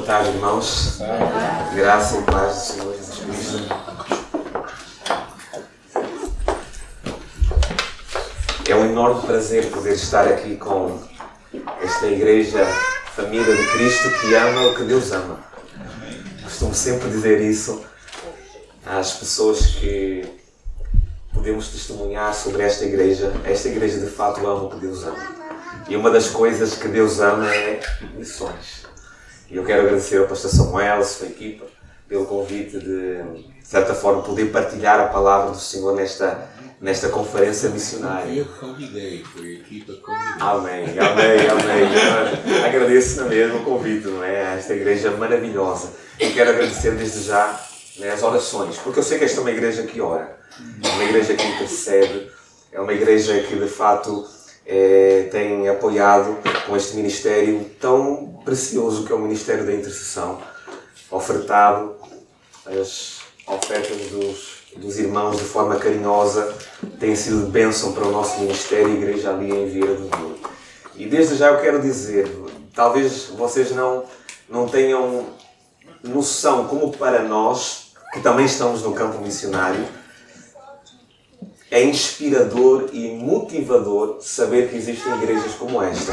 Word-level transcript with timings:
Boa 0.00 0.06
tarde, 0.06 0.30
irmãos. 0.30 0.98
Graça 1.74 2.16
e 2.16 2.22
paz 2.22 2.54
do 2.54 2.60
Senhor 2.60 2.96
Jesus 2.96 3.18
Cristo. 3.18 3.74
É 8.66 8.74
um 8.74 8.86
enorme 8.86 9.20
prazer 9.26 9.70
poder 9.70 9.92
estar 9.92 10.26
aqui 10.26 10.56
com 10.56 10.98
esta 11.82 12.06
igreja, 12.06 12.64
família 13.14 13.54
de 13.54 13.66
Cristo, 13.72 14.10
que 14.20 14.34
ama 14.34 14.68
o 14.68 14.74
que 14.74 14.84
Deus 14.84 15.12
ama. 15.12 15.38
Costumo 16.44 16.74
sempre 16.74 17.10
dizer 17.10 17.38
isso 17.42 17.84
às 18.86 19.12
pessoas 19.12 19.66
que 19.66 20.24
podemos 21.30 21.68
testemunhar 21.68 22.32
sobre 22.34 22.62
esta 22.62 22.86
igreja. 22.86 23.34
Esta 23.44 23.68
igreja 23.68 24.00
de 24.00 24.08
fato 24.08 24.40
ama 24.46 24.62
o 24.62 24.70
que 24.70 24.80
Deus 24.80 25.04
ama. 25.04 25.36
E 25.90 25.94
uma 25.94 26.10
das 26.10 26.30
coisas 26.30 26.72
que 26.72 26.88
Deus 26.88 27.20
ama 27.20 27.54
é 27.54 27.80
missões. 28.14 28.88
E 29.50 29.56
eu 29.56 29.64
quero 29.64 29.82
agradecer 29.82 30.18
ao 30.18 30.28
pastor 30.28 30.48
Samuel, 30.48 31.00
a 31.00 31.04
sua 31.04 31.26
equipa, 31.26 31.66
pelo 32.08 32.24
convite 32.24 32.78
de, 32.78 33.22
de 33.22 33.66
certa 33.66 33.94
forma, 33.94 34.22
poder 34.22 34.52
partilhar 34.52 35.00
a 35.00 35.08
palavra 35.08 35.50
do 35.50 35.58
Senhor 35.58 35.92
nesta, 35.96 36.48
nesta 36.80 37.08
conferência 37.08 37.68
missionária. 37.68 38.32
Eu 38.32 38.44
convidei, 38.44 39.24
foi 39.24 39.48
a 39.48 39.52
equipa 39.54 39.92
convidou. 39.94 40.48
Amém, 40.48 40.84
amém, 40.84 41.48
amém. 41.48 42.64
Agradeço 42.64 43.24
mesmo 43.24 43.58
o 43.58 43.64
convite, 43.64 44.06
não 44.06 44.22
é? 44.22 44.46
A 44.46 44.54
esta 44.54 44.72
igreja 44.72 45.10
maravilhosa. 45.10 45.90
E 46.20 46.30
quero 46.30 46.50
agradecer 46.50 46.92
desde 46.92 47.24
já 47.24 47.60
né, 47.98 48.12
as 48.12 48.22
orações, 48.22 48.76
porque 48.76 49.00
eu 49.00 49.02
sei 49.02 49.18
que 49.18 49.24
esta 49.24 49.40
é 49.40 49.40
uma 49.40 49.50
igreja 49.50 49.82
que 49.82 50.00
ora, 50.00 50.38
é 50.80 50.88
uma 50.90 51.04
igreja 51.04 51.34
que 51.34 51.44
intercede, 51.44 52.30
é 52.70 52.80
uma 52.80 52.92
igreja 52.92 53.40
que 53.40 53.56
de 53.56 53.68
fato 53.68 54.28
é, 54.66 55.28
tem 55.30 55.68
apoiado 55.68 56.36
com 56.66 56.76
este 56.76 56.96
ministério 56.96 57.64
tão 57.80 58.40
precioso 58.44 59.04
que 59.04 59.12
é 59.12 59.14
o 59.14 59.18
Ministério 59.18 59.64
da 59.64 59.72
Intercessão, 59.72 60.40
ofertado 61.10 61.96
as 62.66 63.20
ofertas 63.46 63.96
dos, 64.10 64.62
dos 64.76 64.98
irmãos 64.98 65.36
de 65.36 65.44
forma 65.44 65.76
carinhosa, 65.76 66.54
tem 66.98 67.16
sido 67.16 67.46
de 67.46 67.50
bênção 67.50 67.92
para 67.92 68.06
o 68.06 68.12
nosso 68.12 68.40
ministério 68.40 68.88
e 68.88 68.96
igreja 68.96 69.30
ali 69.30 69.50
em 69.50 69.68
Vieira 69.68 69.94
do 69.94 70.08
Douro. 70.08 70.38
E 70.94 71.06
desde 71.06 71.36
já 71.36 71.48
eu 71.48 71.60
quero 71.60 71.80
dizer, 71.80 72.30
talvez 72.74 73.26
vocês 73.26 73.72
não, 73.72 74.04
não 74.48 74.68
tenham 74.68 75.26
noção, 76.02 76.66
como 76.66 76.92
para 76.92 77.22
nós, 77.22 77.92
que 78.12 78.20
também 78.20 78.46
estamos 78.46 78.82
no 78.82 78.92
campo 78.92 79.20
missionário, 79.20 79.84
é 81.70 81.82
inspirador 81.84 82.90
e 82.92 83.08
motivador 83.10 84.18
saber 84.20 84.68
que 84.68 84.76
existem 84.76 85.14
igrejas 85.14 85.54
como 85.54 85.80
esta 85.80 86.12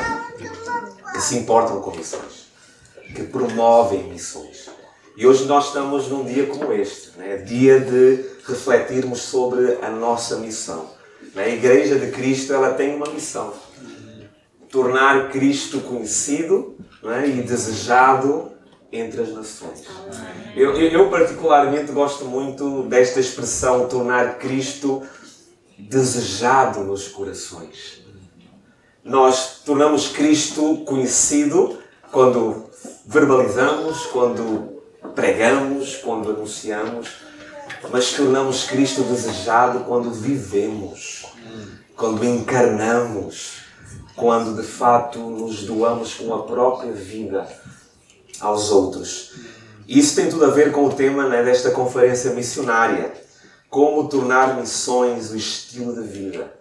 que 1.13 1.21
se 1.21 1.37
importam 1.37 1.81
com 1.81 1.95
missões, 1.95 2.47
que 3.15 3.23
promovem 3.23 4.03
missões. 4.03 4.69
E 5.15 5.25
hoje 5.25 5.45
nós 5.45 5.67
estamos 5.67 6.07
num 6.09 6.23
dia 6.23 6.45
como 6.45 6.71
este, 6.71 7.17
né? 7.17 7.37
dia 7.37 7.79
de 7.79 8.23
refletirmos 8.45 9.19
sobre 9.21 9.79
a 9.81 9.89
nossa 9.89 10.37
missão. 10.37 10.91
A 11.35 11.47
Igreja 11.47 11.97
de 11.97 12.11
Cristo 12.11 12.53
ela 12.53 12.73
tem 12.75 12.95
uma 12.95 13.09
missão: 13.09 13.51
tornar 14.69 15.31
Cristo 15.31 15.79
conhecido 15.81 16.75
né? 17.01 17.27
e 17.27 17.41
desejado 17.41 18.51
entre 18.91 19.21
as 19.21 19.29
nações. 19.33 19.83
Eu, 20.55 20.75
eu, 20.75 21.09
particularmente 21.09 21.91
gosto 21.91 22.25
muito 22.25 22.83
desta 22.83 23.19
expressão 23.19 23.87
tornar 23.87 24.37
Cristo 24.37 25.01
desejado 25.77 26.81
nos 26.81 27.07
corações. 27.07 28.01
Nós 29.03 29.61
tornamos 29.63 30.09
Cristo 30.09 30.83
conhecido 30.85 31.77
quando 32.11 32.65
verbalizamos, 33.05 34.05
quando 34.07 34.81
pregamos, 35.15 35.95
quando 35.97 36.31
anunciamos, 36.31 37.09
mas 37.91 38.11
tornamos 38.11 38.63
Cristo 38.65 39.03
desejado 39.03 39.81
quando 39.81 40.11
vivemos, 40.11 41.25
quando 41.95 42.25
encarnamos, 42.25 43.59
quando 44.15 44.59
de 44.59 44.67
fato 44.67 45.19
nos 45.19 45.63
doamos 45.63 46.15
com 46.15 46.33
a 46.33 46.43
própria 46.43 46.91
vida 46.91 47.47
aos 48.39 48.71
outros. 48.71 49.35
E 49.87 49.99
isso 49.99 50.15
tem 50.15 50.29
tudo 50.29 50.45
a 50.45 50.49
ver 50.49 50.71
com 50.71 50.85
o 50.85 50.93
tema 50.93 51.29
né, 51.29 51.43
desta 51.43 51.71
conferência 51.71 52.31
missionária 52.31 53.26
como 53.69 54.07
tornar 54.07 54.55
missões 54.57 55.31
o 55.31 55.37
estilo 55.37 55.93
de 55.93 56.07
vida. 56.07 56.51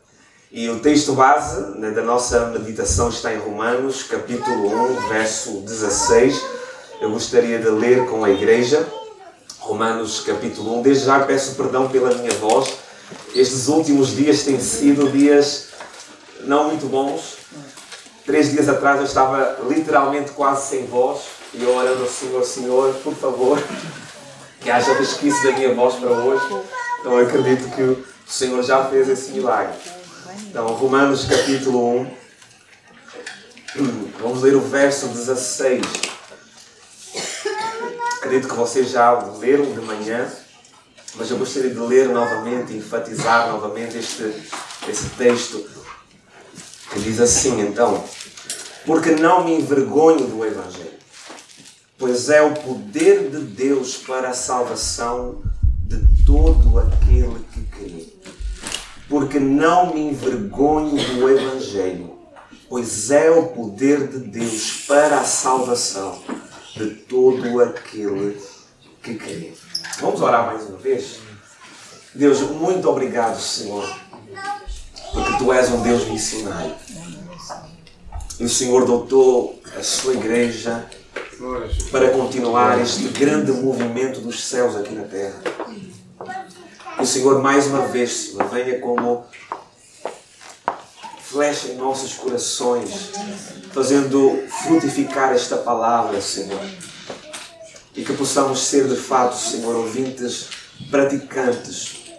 E 0.50 0.68
o 0.68 0.80
texto 0.80 1.12
base 1.12 1.78
né, 1.78 1.90
da 1.90 2.02
nossa 2.02 2.46
meditação 2.46 3.08
está 3.08 3.32
em 3.32 3.38
Romanos, 3.38 4.02
capítulo 4.04 4.68
1, 4.96 5.08
verso 5.08 5.60
16. 5.60 6.40
Eu 7.00 7.10
gostaria 7.10 7.58
de 7.58 7.68
ler 7.68 8.06
com 8.06 8.24
a 8.24 8.30
igreja. 8.30 8.86
Romanos, 9.58 10.20
capítulo 10.20 10.78
1. 10.78 10.82
Desde 10.82 11.04
já 11.04 11.20
peço 11.20 11.56
perdão 11.56 11.88
pela 11.88 12.14
minha 12.14 12.32
voz. 12.34 12.74
Estes 13.34 13.68
últimos 13.68 14.16
dias 14.16 14.44
têm 14.44 14.58
sido 14.58 15.10
dias 15.10 15.68
não 16.44 16.68
muito 16.68 16.86
bons. 16.86 17.36
Três 18.24 18.50
dias 18.50 18.68
atrás 18.68 18.98
eu 18.98 19.04
estava 19.04 19.58
literalmente 19.68 20.30
quase 20.30 20.68
sem 20.68 20.86
voz 20.86 21.20
e 21.54 21.62
eu 21.62 21.74
orando 21.76 22.02
ao 22.02 22.08
Senhor, 22.08 22.44
Senhor, 22.44 22.94
por 23.04 23.14
favor, 23.14 23.62
que 24.60 24.70
haja 24.70 24.94
resquício 24.94 25.42
da 25.44 25.58
minha 25.58 25.74
voz 25.74 25.94
para 25.96 26.10
hoje. 26.10 26.62
Então 27.06 27.18
acredito 27.18 27.70
que 27.70 27.82
o 27.82 28.04
Senhor 28.26 28.60
já 28.64 28.84
fez 28.86 29.08
esse 29.08 29.30
milagre. 29.30 29.78
Então, 30.50 30.66
Romanos 30.74 31.24
capítulo 31.24 32.00
1. 32.00 32.16
Vamos 34.18 34.42
ler 34.42 34.56
o 34.56 34.60
verso 34.60 35.06
16. 35.06 35.82
Acredito 38.16 38.48
que 38.48 38.54
vocês 38.56 38.90
já 38.90 39.12
leram 39.38 39.66
de 39.66 39.80
manhã, 39.82 40.28
mas 41.14 41.30
eu 41.30 41.38
gostaria 41.38 41.70
de 41.70 41.78
ler 41.78 42.08
novamente, 42.08 42.72
enfatizar 42.72 43.52
novamente 43.52 43.96
este, 43.96 44.24
este 44.88 45.08
texto 45.10 45.64
que 46.90 46.98
diz 46.98 47.20
assim, 47.20 47.60
então: 47.60 48.02
Porque 48.84 49.12
não 49.12 49.44
me 49.44 49.52
envergonho 49.52 50.26
do 50.26 50.44
Evangelho, 50.44 50.98
pois 51.96 52.28
é 52.30 52.42
o 52.42 52.52
poder 52.52 53.30
de 53.30 53.42
Deus 53.42 53.94
para 53.94 54.30
a 54.30 54.34
salvação 54.34 55.40
todo 56.26 56.78
aquele 56.80 57.38
que 57.52 57.62
crê. 57.62 58.06
Porque 59.08 59.38
não 59.38 59.94
me 59.94 60.10
envergonho 60.10 60.96
do 60.96 61.30
Evangelho, 61.30 62.18
pois 62.68 63.10
é 63.12 63.30
o 63.30 63.46
poder 63.46 64.08
de 64.08 64.18
Deus 64.18 64.84
para 64.88 65.20
a 65.20 65.24
salvação 65.24 66.20
de 66.76 66.90
todo 66.90 67.62
aquele 67.62 68.36
que 69.02 69.14
crê. 69.14 69.52
Vamos 70.00 70.20
orar 70.20 70.46
mais 70.46 70.68
uma 70.68 70.76
vez? 70.76 71.20
Deus, 72.14 72.40
muito 72.40 72.88
obrigado, 72.88 73.40
Senhor, 73.40 73.88
porque 75.12 75.38
Tu 75.38 75.52
és 75.52 75.70
um 75.70 75.82
Deus 75.82 76.08
missionário. 76.08 76.74
E 78.38 78.44
o 78.44 78.48
Senhor 78.48 78.84
dotou 78.84 79.60
a 79.78 79.82
sua 79.82 80.14
igreja 80.14 80.84
para 81.90 82.10
continuar 82.10 82.80
este 82.80 83.04
grande 83.08 83.52
movimento 83.52 84.20
dos 84.20 84.44
céus 84.44 84.76
aqui 84.76 84.94
na 84.94 85.04
terra. 85.04 85.55
Que 86.96 87.02
o 87.02 87.06
Senhor, 87.06 87.42
mais 87.42 87.66
uma 87.66 87.86
vez, 87.86 88.10
Senhor, 88.10 88.48
venha 88.48 88.80
como 88.80 89.26
flecha 91.20 91.68
em 91.68 91.76
nossos 91.76 92.14
corações, 92.14 93.10
fazendo 93.72 94.42
frutificar 94.64 95.32
esta 95.32 95.58
palavra, 95.58 96.20
Senhor. 96.22 96.60
E 97.94 98.02
que 98.02 98.12
possamos 98.14 98.60
ser, 98.60 98.88
de 98.88 98.96
fato, 98.96 99.36
Senhor, 99.36 99.76
ouvintes 99.76 100.48
praticantes, 100.90 102.12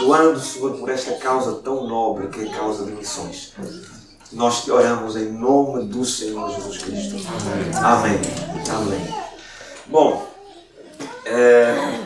doando, 0.00 0.40
Senhor, 0.40 0.76
por 0.76 0.88
esta 0.88 1.14
causa 1.14 1.60
tão 1.62 1.86
nobre 1.86 2.28
que 2.28 2.40
é 2.40 2.48
a 2.48 2.56
causa 2.56 2.84
de 2.84 2.92
missões. 2.92 3.52
Nós 4.32 4.64
te 4.64 4.72
oramos 4.72 5.16
em 5.16 5.30
nome 5.30 5.86
do 5.86 6.04
Senhor 6.04 6.50
Jesus 6.52 6.78
Cristo. 6.78 7.16
Amém. 7.76 8.20
Amém. 8.68 9.14
Bom, 9.86 10.26
é, 11.24 12.00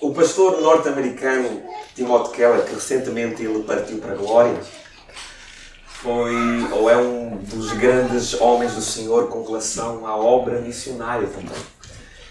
o 0.00 0.12
pastor 0.12 0.60
norte-americano 0.60 1.62
Timothy 1.94 2.36
Keller, 2.36 2.64
que 2.64 2.74
recentemente 2.74 3.42
ele 3.42 3.64
partiu 3.64 3.98
para 3.98 4.12
a 4.12 4.16
glória, 4.16 4.60
foi 5.86 6.32
ou 6.72 6.88
é 6.88 6.96
um 6.96 7.36
dos 7.38 7.72
grandes 7.72 8.40
homens 8.40 8.74
do 8.74 8.80
Senhor 8.80 9.28
com 9.28 9.44
relação 9.44 10.06
à 10.06 10.16
obra 10.16 10.60
missionária 10.60 11.26
também. 11.26 11.60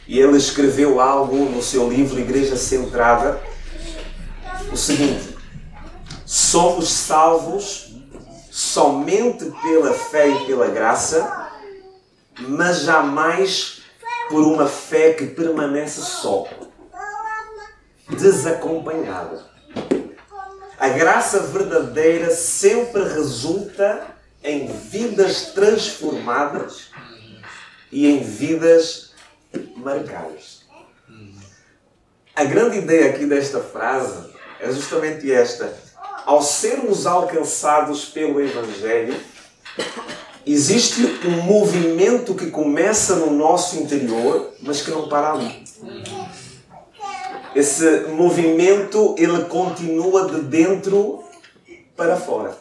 E 0.08 0.18
ele 0.20 0.38
escreveu 0.38 1.02
algo 1.02 1.36
no 1.36 1.62
seu 1.62 1.90
livro 1.90 2.20
Igreja 2.20 2.56
Centrada, 2.56 3.42
o 4.72 4.78
seguinte: 4.78 5.36
somos 6.26 6.88
salvos 6.88 7.94
somente 8.50 9.52
pela 9.62 9.94
fé 9.94 10.30
e 10.30 10.46
pela 10.46 10.68
graça, 10.68 11.50
mas 12.40 12.84
jamais 12.84 13.82
por 14.30 14.44
uma 14.44 14.68
fé 14.68 15.12
que 15.12 15.26
permanece 15.26 16.02
só 16.02 16.46
desacompanhada. 18.10 19.46
A 20.80 20.90
graça 20.90 21.40
verdadeira 21.40 22.30
sempre 22.30 23.04
resulta 23.04 24.08
em 24.44 24.68
vidas 24.68 25.48
transformadas 25.54 26.90
e 27.92 28.08
em 28.08 28.22
vidas 28.22 29.12
marcados. 29.76 30.66
A 32.36 32.44
grande 32.44 32.78
ideia 32.78 33.10
aqui 33.10 33.26
desta 33.26 33.60
frase 33.60 34.30
é 34.60 34.72
justamente 34.72 35.32
esta. 35.32 35.74
Ao 36.26 36.42
sermos 36.42 37.08
alcançados 37.08 38.06
pelo 38.06 38.40
Evangelho, 38.40 39.20
existe 40.46 41.02
um 41.26 41.42
movimento 41.42 42.36
que 42.36 42.52
começa 42.52 43.16
no 43.16 43.32
nosso 43.32 43.78
interior, 43.78 44.54
mas 44.62 44.82
que 44.82 44.92
não 44.92 45.10
para 45.10 45.34
ali. 45.34 45.64
Esse 47.56 48.08
movimento 48.10 49.16
ele 49.18 49.46
continua 49.46 50.30
de 50.30 50.42
dentro 50.42 51.24
para 51.96 52.16
fora. 52.16 52.58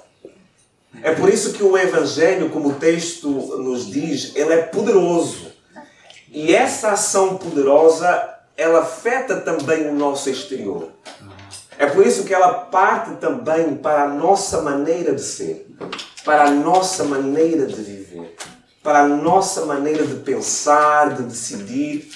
É 1.03 1.13
por 1.13 1.29
isso 1.29 1.53
que 1.53 1.63
o 1.63 1.77
Evangelho, 1.77 2.51
como 2.51 2.71
o 2.71 2.75
texto 2.75 3.29
nos 3.29 3.91
diz, 3.91 4.35
ele 4.35 4.55
é 4.55 4.63
poderoso. 4.63 5.53
E 6.31 6.55
essa 6.55 6.93
ação 6.93 7.37
poderosa, 7.37 8.35
ela 8.57 8.81
afeta 8.81 9.37
também 9.37 9.89
o 9.89 9.95
nosso 9.95 10.31
exterior. 10.31 10.89
É 11.79 11.87
por 11.87 12.07
isso 12.07 12.25
que 12.25 12.33
ela 12.33 12.53
parte 12.53 13.17
também 13.17 13.75
para 13.77 14.05
a 14.05 14.09
nossa 14.09 14.63
maneira 14.63 15.15
de 15.15 15.23
ser, 15.23 15.67
para 16.25 16.45
a 16.45 16.51
nossa 16.51 17.05
maneira 17.05 17.67
de 17.67 17.83
viver, 17.83 18.35
para 18.83 19.01
a 19.01 19.09
nossa 19.09 19.67
maneira 19.67 20.07
de 20.07 20.15
pensar, 20.17 21.15
de 21.15 21.25
decidir. 21.25 22.11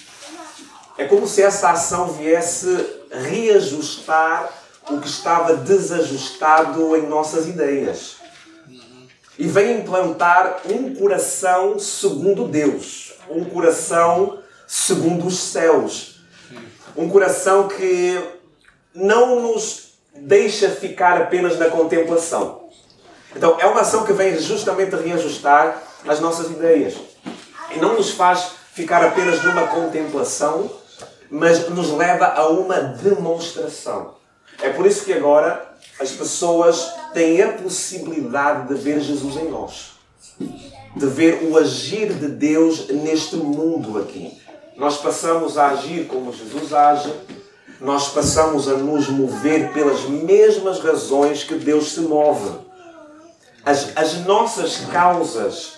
É 1.00 1.06
como 1.06 1.26
se 1.26 1.42
essa 1.42 1.70
ação 1.70 2.08
viesse 2.08 2.86
reajustar 3.10 4.52
o 4.90 5.00
que 5.00 5.08
estava 5.08 5.56
desajustado 5.56 6.94
em 6.94 7.06
nossas 7.06 7.48
ideias. 7.48 8.16
E 9.38 9.46
vem 9.46 9.78
implantar 9.78 10.60
um 10.68 10.94
coração 10.94 11.78
segundo 11.78 12.46
Deus, 12.46 13.14
um 13.30 13.46
coração 13.46 14.40
segundo 14.66 15.26
os 15.26 15.38
céus, 15.38 16.20
um 16.94 17.08
coração 17.08 17.66
que 17.66 18.22
não 18.94 19.40
nos 19.40 19.94
deixa 20.14 20.68
ficar 20.68 21.18
apenas 21.22 21.58
na 21.58 21.70
contemplação. 21.70 22.68
Então, 23.34 23.56
é 23.58 23.64
uma 23.64 23.80
ação 23.80 24.04
que 24.04 24.12
vem 24.12 24.38
justamente 24.38 24.94
reajustar 24.96 25.82
as 26.06 26.20
nossas 26.20 26.50
ideias 26.50 26.94
e 27.74 27.78
não 27.78 27.94
nos 27.94 28.10
faz 28.10 28.50
ficar 28.74 29.02
apenas 29.02 29.42
numa 29.42 29.66
contemplação, 29.66 30.70
mas 31.30 31.68
nos 31.68 31.90
leva 31.92 32.26
a 32.26 32.48
uma 32.48 32.80
demonstração. 32.80 34.14
É 34.60 34.70
por 34.70 34.86
isso 34.86 35.04
que 35.04 35.12
agora 35.12 35.70
as 35.98 36.10
pessoas 36.10 36.92
têm 37.12 37.42
a 37.42 37.52
possibilidade 37.52 38.68
de 38.68 38.74
ver 38.74 39.00
Jesus 39.00 39.36
em 39.36 39.48
nós, 39.48 39.92
de 40.38 41.06
ver 41.06 41.48
o 41.50 41.56
agir 41.56 42.12
de 42.12 42.28
Deus 42.28 42.88
neste 42.88 43.36
mundo 43.36 43.98
aqui. 43.98 44.40
Nós 44.76 44.96
passamos 44.98 45.56
a 45.56 45.68
agir 45.68 46.06
como 46.06 46.32
Jesus 46.32 46.72
age, 46.72 47.12
nós 47.80 48.08
passamos 48.08 48.68
a 48.68 48.74
nos 48.74 49.08
mover 49.08 49.72
pelas 49.72 50.02
mesmas 50.04 50.80
razões 50.80 51.44
que 51.44 51.54
Deus 51.54 51.92
se 51.92 52.00
move. 52.00 52.50
As, 53.64 53.94
as 53.96 54.14
nossas 54.24 54.78
causas, 54.86 55.74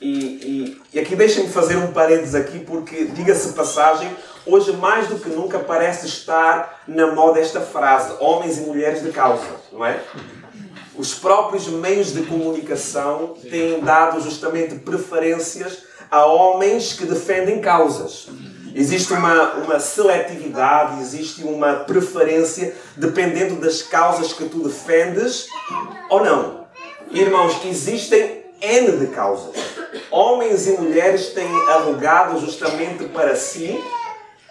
e, 0.00 0.08
e, 0.10 0.82
e 0.94 1.00
aqui 1.00 1.16
deixem-me 1.16 1.50
fazer 1.50 1.76
um 1.76 1.92
parênteses 1.92 2.34
aqui, 2.34 2.58
porque, 2.58 3.06
diga-se 3.06 3.52
passagem, 3.52 4.14
hoje 4.46 4.72
mais 4.72 5.08
do 5.08 5.18
que 5.18 5.28
nunca 5.28 5.58
parece 5.58 6.06
estar 6.06 6.82
na 6.86 7.12
moda 7.12 7.40
esta 7.40 7.60
frase: 7.60 8.14
homens 8.20 8.58
e 8.58 8.62
mulheres 8.62 9.02
de 9.02 9.10
causa, 9.10 9.44
não 9.72 9.84
é? 9.84 10.00
Os 10.96 11.14
próprios 11.14 11.66
meios 11.66 12.12
de 12.12 12.22
comunicação 12.22 13.34
têm 13.50 13.80
dado 13.80 14.20
justamente 14.20 14.76
preferências 14.76 15.82
a 16.10 16.24
homens 16.24 16.94
que 16.94 17.04
defendem 17.04 17.60
causas. 17.60 18.28
Existe 18.74 19.12
uma, 19.12 19.54
uma 19.54 19.80
seletividade, 19.80 21.00
existe 21.00 21.42
uma 21.42 21.74
preferência 21.74 22.74
dependendo 22.96 23.56
das 23.56 23.82
causas 23.82 24.32
que 24.32 24.48
tu 24.48 24.62
defendes 24.62 25.48
ou 26.08 26.24
não. 26.24 26.66
Irmãos, 27.10 27.58
existem 27.64 28.44
N 28.60 28.92
de 28.98 29.06
causas. 29.08 29.54
Homens 30.10 30.66
e 30.66 30.72
mulheres 30.72 31.28
têm 31.28 31.48
arrogado 31.70 32.38
justamente 32.40 33.04
para 33.04 33.36
si 33.36 33.78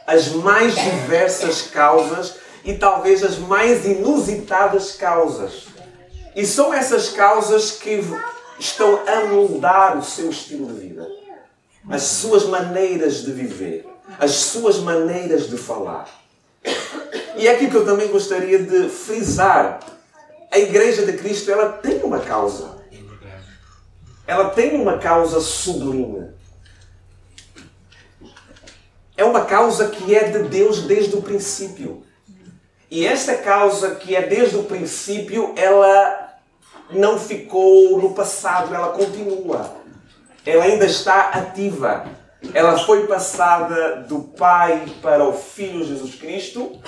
as 0.06 0.30
mais 0.30 0.76
diversas 0.76 1.64
causas 1.64 2.36
e 2.64 2.74
talvez 2.76 3.24
as 3.24 3.38
mais 3.38 3.86
inusitadas 3.86 4.94
causas. 4.94 5.68
E 6.36 6.46
são 6.46 6.74
essas 6.74 7.10
causas 7.10 7.72
que 7.72 8.04
estão 8.60 9.02
a 9.08 9.26
moldar 9.26 9.98
o 9.98 10.04
seu 10.04 10.30
estilo 10.30 10.68
de 10.68 10.80
vida, 10.80 11.08
as 11.90 12.04
suas 12.04 12.46
maneiras 12.46 13.24
de 13.24 13.32
viver, 13.32 13.86
as 14.20 14.32
suas 14.32 14.78
maneiras 14.80 15.50
de 15.50 15.58
falar. 15.58 16.08
E 17.38 17.48
é 17.48 17.52
aqui 17.52 17.70
que 17.70 17.76
eu 17.76 17.86
também 17.86 18.08
gostaria 18.10 18.60
de 18.60 18.90
frisar. 18.90 19.80
A 20.52 20.58
Igreja 20.58 21.06
de 21.06 21.14
Cristo 21.14 21.52
ela 21.52 21.70
tem 21.70 22.02
uma 22.04 22.20
causa. 22.20 22.76
Ela 24.26 24.50
tem 24.50 24.80
uma 24.80 24.98
causa 24.98 25.40
sublime. 25.40 26.35
É 29.18 29.24
uma 29.24 29.46
causa 29.46 29.90
que 29.90 30.14
é 30.16 30.26
de 30.26 30.44
Deus 30.50 30.82
desde 30.82 31.16
o 31.16 31.22
princípio. 31.22 32.04
E 32.92 33.06
esta 33.06 33.36
causa 33.36 33.96
que 33.96 34.16
é 34.16 34.22
desde 34.22 34.58
o 34.58 34.64
princípio, 34.64 35.54
ela 35.56 36.34
não 36.92 37.18
ficou 37.18 38.00
no 38.02 38.14
passado, 38.14 38.74
ela 38.74 38.90
continua. 38.90 39.76
Ela 40.46 40.66
ainda 40.66 40.86
está 40.86 41.30
ativa. 41.30 42.06
Ela 42.54 42.78
foi 42.78 43.08
passada 43.08 44.02
do 44.08 44.20
Pai 44.20 44.86
para 45.02 45.24
o 45.24 45.34
Filho 45.34 45.84
Jesus 45.84 46.16
Cristo 46.16 46.80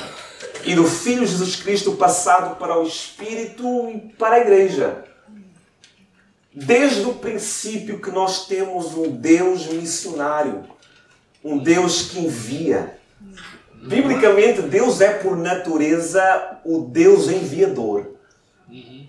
e 0.64 0.76
do 0.76 0.84
Filho 0.84 1.26
Jesus 1.26 1.56
Cristo 1.56 1.94
passado 1.94 2.58
para 2.58 2.78
o 2.78 2.84
Espírito 2.84 3.90
e 3.90 4.14
para 4.18 4.36
a 4.36 4.40
Igreja. 4.40 5.04
Desde 6.54 7.06
o 7.06 7.16
princípio 7.16 8.02
que 8.02 8.12
nós 8.12 8.48
temos 8.48 8.96
um 8.96 9.10
Deus 9.10 9.68
missionário 9.68 10.77
um 11.48 11.58
Deus 11.58 12.10
que 12.10 12.20
envia. 12.20 13.00
Biblicamente, 13.74 14.62
Deus 14.64 15.00
é 15.00 15.14
por 15.14 15.38
natureza 15.38 16.60
o 16.66 16.82
Deus 16.82 17.30
enviador, 17.30 18.16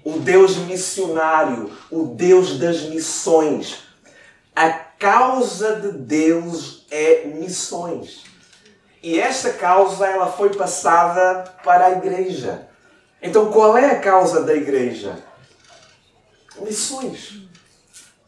o 0.05 0.21
Deus 0.21 0.57
missionário, 0.57 1.73
o 1.91 2.07
Deus 2.07 2.57
das 2.61 2.83
missões. 2.83 3.83
A 4.55 4.71
causa 4.71 5.81
de 5.81 5.93
Deus 5.93 6.87
é 6.93 7.25
missões. 7.27 8.23
E 9.03 9.19
esta 9.19 9.53
causa 9.53 10.07
ela 10.07 10.31
foi 10.31 10.55
passada 10.55 11.43
para 11.65 11.87
a 11.87 11.93
igreja. 11.93 12.69
Então, 13.21 13.51
qual 13.51 13.77
é 13.77 13.87
a 13.87 13.99
causa 13.99 14.45
da 14.45 14.55
igreja? 14.55 15.19
Missões. 16.61 17.43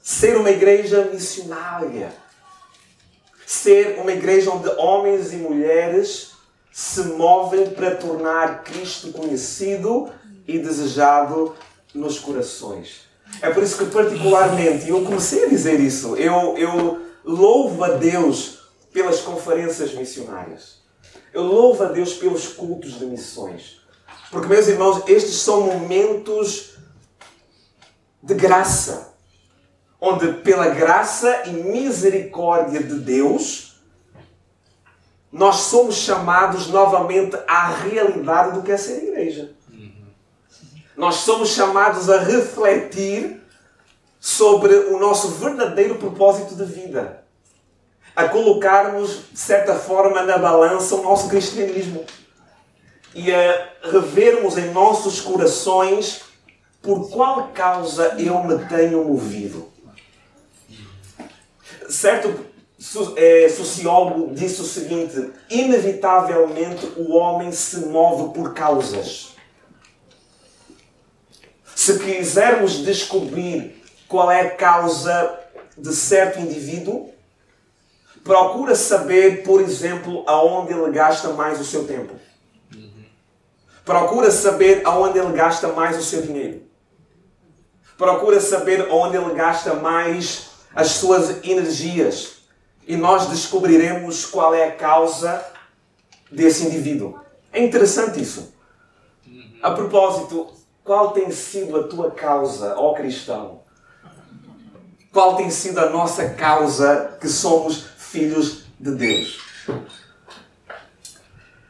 Ser 0.02 0.36
uma 0.36 0.50
igreja 0.50 1.08
missionária 1.12 2.12
ser 3.50 3.98
uma 3.98 4.12
igreja 4.12 4.48
onde 4.52 4.68
homens 4.78 5.32
e 5.32 5.36
mulheres 5.36 6.34
se 6.70 7.02
movem 7.02 7.70
para 7.70 7.96
tornar 7.96 8.62
Cristo 8.62 9.10
conhecido 9.10 10.08
e 10.46 10.56
desejado 10.56 11.56
nos 11.92 12.20
corações. 12.20 13.08
É 13.42 13.50
por 13.50 13.64
isso 13.64 13.76
que, 13.76 13.86
particularmente, 13.86 14.88
eu 14.88 15.04
comecei 15.04 15.46
a 15.46 15.48
dizer 15.48 15.80
isso, 15.80 16.14
eu, 16.14 16.56
eu 16.56 17.02
louvo 17.24 17.82
a 17.82 17.88
Deus 17.88 18.60
pelas 18.92 19.20
conferências 19.20 19.94
missionárias. 19.94 20.76
Eu 21.34 21.42
louvo 21.42 21.82
a 21.82 21.86
Deus 21.86 22.14
pelos 22.14 22.46
cultos 22.46 23.00
de 23.00 23.04
missões. 23.04 23.80
Porque, 24.30 24.46
meus 24.46 24.68
irmãos, 24.68 25.02
estes 25.08 25.34
são 25.34 25.62
momentos 25.62 26.74
de 28.22 28.34
graça 28.34 29.09
onde, 30.00 30.32
pela 30.34 30.68
graça 30.68 31.42
e 31.46 31.50
misericórdia 31.50 32.82
de 32.82 32.94
Deus, 32.94 33.76
nós 35.30 35.56
somos 35.56 35.96
chamados 35.96 36.68
novamente 36.68 37.36
à 37.46 37.68
realidade 37.68 38.52
do 38.54 38.62
que 38.62 38.72
é 38.72 38.76
ser 38.76 39.04
igreja. 39.04 39.52
Nós 40.96 41.16
somos 41.16 41.50
chamados 41.50 42.08
a 42.08 42.18
refletir 42.18 43.40
sobre 44.18 44.74
o 44.74 44.98
nosso 44.98 45.28
verdadeiro 45.28 45.96
propósito 45.96 46.54
de 46.54 46.64
vida. 46.64 47.24
A 48.14 48.28
colocarmos, 48.28 49.30
de 49.30 49.38
certa 49.38 49.74
forma, 49.76 50.22
na 50.22 50.36
balança 50.36 50.96
o 50.96 51.02
nosso 51.02 51.28
cristianismo. 51.28 52.04
E 53.14 53.32
a 53.32 53.68
revermos 53.82 54.58
em 54.58 54.72
nossos 54.72 55.20
corações 55.20 56.22
por 56.82 57.08
qual 57.10 57.48
causa 57.48 58.14
eu 58.18 58.42
me 58.44 58.58
tenho 58.66 59.04
movido 59.04 59.69
certo 61.90 62.50
é, 63.16 63.48
sociólogo 63.48 64.34
disse 64.34 64.60
o 64.62 64.64
seguinte: 64.64 65.32
inevitavelmente 65.50 66.86
o 66.96 67.12
homem 67.14 67.52
se 67.52 67.80
move 67.80 68.32
por 68.32 68.54
causas. 68.54 69.34
Se 71.74 71.98
quisermos 71.98 72.78
descobrir 72.78 73.82
qual 74.08 74.30
é 74.30 74.40
a 74.40 74.50
causa 74.50 75.38
de 75.76 75.94
certo 75.94 76.38
indivíduo, 76.38 77.10
procura 78.24 78.74
saber, 78.74 79.42
por 79.42 79.60
exemplo, 79.60 80.24
aonde 80.26 80.72
ele 80.72 80.90
gasta 80.90 81.28
mais 81.30 81.60
o 81.60 81.64
seu 81.64 81.86
tempo. 81.86 82.14
Procura 83.84 84.30
saber 84.30 84.82
aonde 84.84 85.18
ele 85.18 85.32
gasta 85.32 85.68
mais 85.68 85.98
o 85.98 86.02
seu 86.02 86.22
dinheiro. 86.22 86.62
Procura 87.96 88.40
saber 88.40 88.90
onde 88.90 89.16
ele 89.16 89.34
gasta 89.34 89.74
mais 89.74 90.49
as 90.74 90.88
suas 90.92 91.44
energias. 91.44 92.40
E 92.86 92.96
nós 92.96 93.28
descobriremos 93.28 94.26
qual 94.26 94.54
é 94.54 94.68
a 94.68 94.72
causa 94.72 95.44
desse 96.30 96.64
indivíduo. 96.64 97.18
É 97.52 97.62
interessante 97.62 98.20
isso. 98.20 98.52
A 99.62 99.70
propósito, 99.72 100.52
qual 100.82 101.12
tem 101.12 101.30
sido 101.30 101.78
a 101.78 101.82
tua 101.84 102.10
causa, 102.10 102.74
ó 102.76 102.94
cristão? 102.94 103.60
Qual 105.12 105.36
tem 105.36 105.50
sido 105.50 105.78
a 105.78 105.90
nossa 105.90 106.30
causa 106.30 107.18
que 107.20 107.28
somos 107.28 107.84
filhos 107.98 108.64
de 108.78 108.92
Deus? 108.92 109.40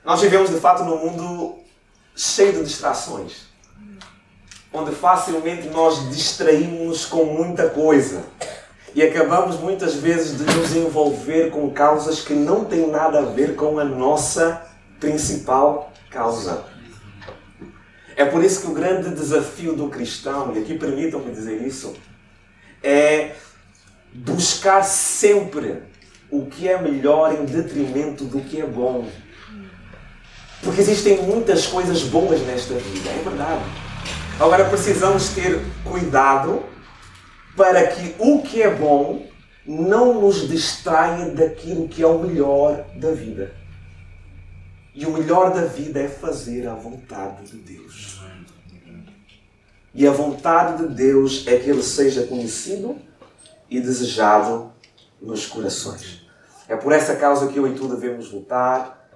Nós 0.05 0.21
vivemos 0.21 0.51
de 0.51 0.61
fato 0.61 0.85
num 0.85 0.99
mundo 0.99 1.59
cheio 2.15 2.53
de 2.53 2.65
distrações, 2.65 3.47
onde 4.73 4.95
facilmente 4.95 5.69
nós 5.69 6.11
distraímos 6.11 7.07
com 7.07 7.25
muita 7.25 7.69
coisa 7.71 8.25
e 8.95 9.03
acabamos 9.03 9.59
muitas 9.59 9.95
vezes 9.95 10.37
de 10.37 10.45
nos 10.57 10.75
envolver 10.75 11.51
com 11.51 11.71
causas 11.71 12.21
que 12.21 12.35
não 12.35 12.65
têm 12.65 12.91
nada 12.91 13.21
a 13.21 13.23
ver 13.23 13.55
com 13.55 13.79
a 13.79 13.85
nossa 13.85 14.63
principal 14.99 15.93
causa. 16.11 16.65
É 18.17 18.25
por 18.25 18.45
isso 18.45 18.63
que 18.63 18.67
o 18.67 18.75
grande 18.75 19.11
desafio 19.11 19.75
do 19.75 19.89
cristão, 19.89 20.53
e 20.55 20.59
aqui 20.59 20.77
permitam-me 20.77 21.33
dizer 21.33 21.63
isso, 21.63 21.95
é 22.83 23.33
buscar 24.13 24.83
sempre 24.83 25.83
o 26.31 26.47
que 26.47 26.69
é 26.69 26.81
melhor 26.81 27.35
em 27.35 27.45
detrimento 27.45 28.25
do 28.25 28.41
que 28.41 28.61
é 28.61 28.67
bom. 28.67 29.09
Porque 30.63 30.81
existem 30.81 31.23
muitas 31.23 31.67
coisas 31.67 32.03
boas 32.03 32.41
nesta 32.43 32.75
vida, 32.75 33.09
é 33.09 33.23
verdade. 33.23 33.63
Agora 34.39 34.65
precisamos 34.65 35.31
ter 35.31 35.61
cuidado 35.85 36.63
para 37.61 37.89
que 37.89 38.15
o 38.19 38.41
que 38.41 38.63
é 38.63 38.75
bom 38.75 39.27
não 39.67 40.19
nos 40.19 40.49
distraia 40.49 41.27
daquilo 41.27 41.87
que 41.89 42.03
é 42.03 42.07
o 42.07 42.19
melhor 42.19 42.87
da 42.97 43.11
vida. 43.11 43.55
E 44.95 45.05
o 45.05 45.11
melhor 45.11 45.53
da 45.53 45.67
vida 45.67 46.01
é 46.01 46.09
fazer 46.09 46.67
a 46.67 46.75
vontade 46.75 47.51
de 47.51 47.59
Deus. 47.59 48.19
E 49.93 50.07
a 50.07 50.11
vontade 50.11 50.89
de 50.89 50.95
Deus 50.95 51.47
é 51.47 51.59
que 51.59 51.69
Ele 51.69 51.83
seja 51.83 52.27
conhecido 52.27 52.97
e 53.69 53.79
desejado 53.79 54.73
nos 55.21 55.45
corações. 55.45 56.27
É 56.67 56.75
por 56.75 56.93
essa 56.93 57.15
causa 57.15 57.49
que 57.49 57.59
eu 57.59 57.69
e 57.69 57.75
tu 57.75 57.89
devemos 57.89 58.33
lutar 58.33 59.07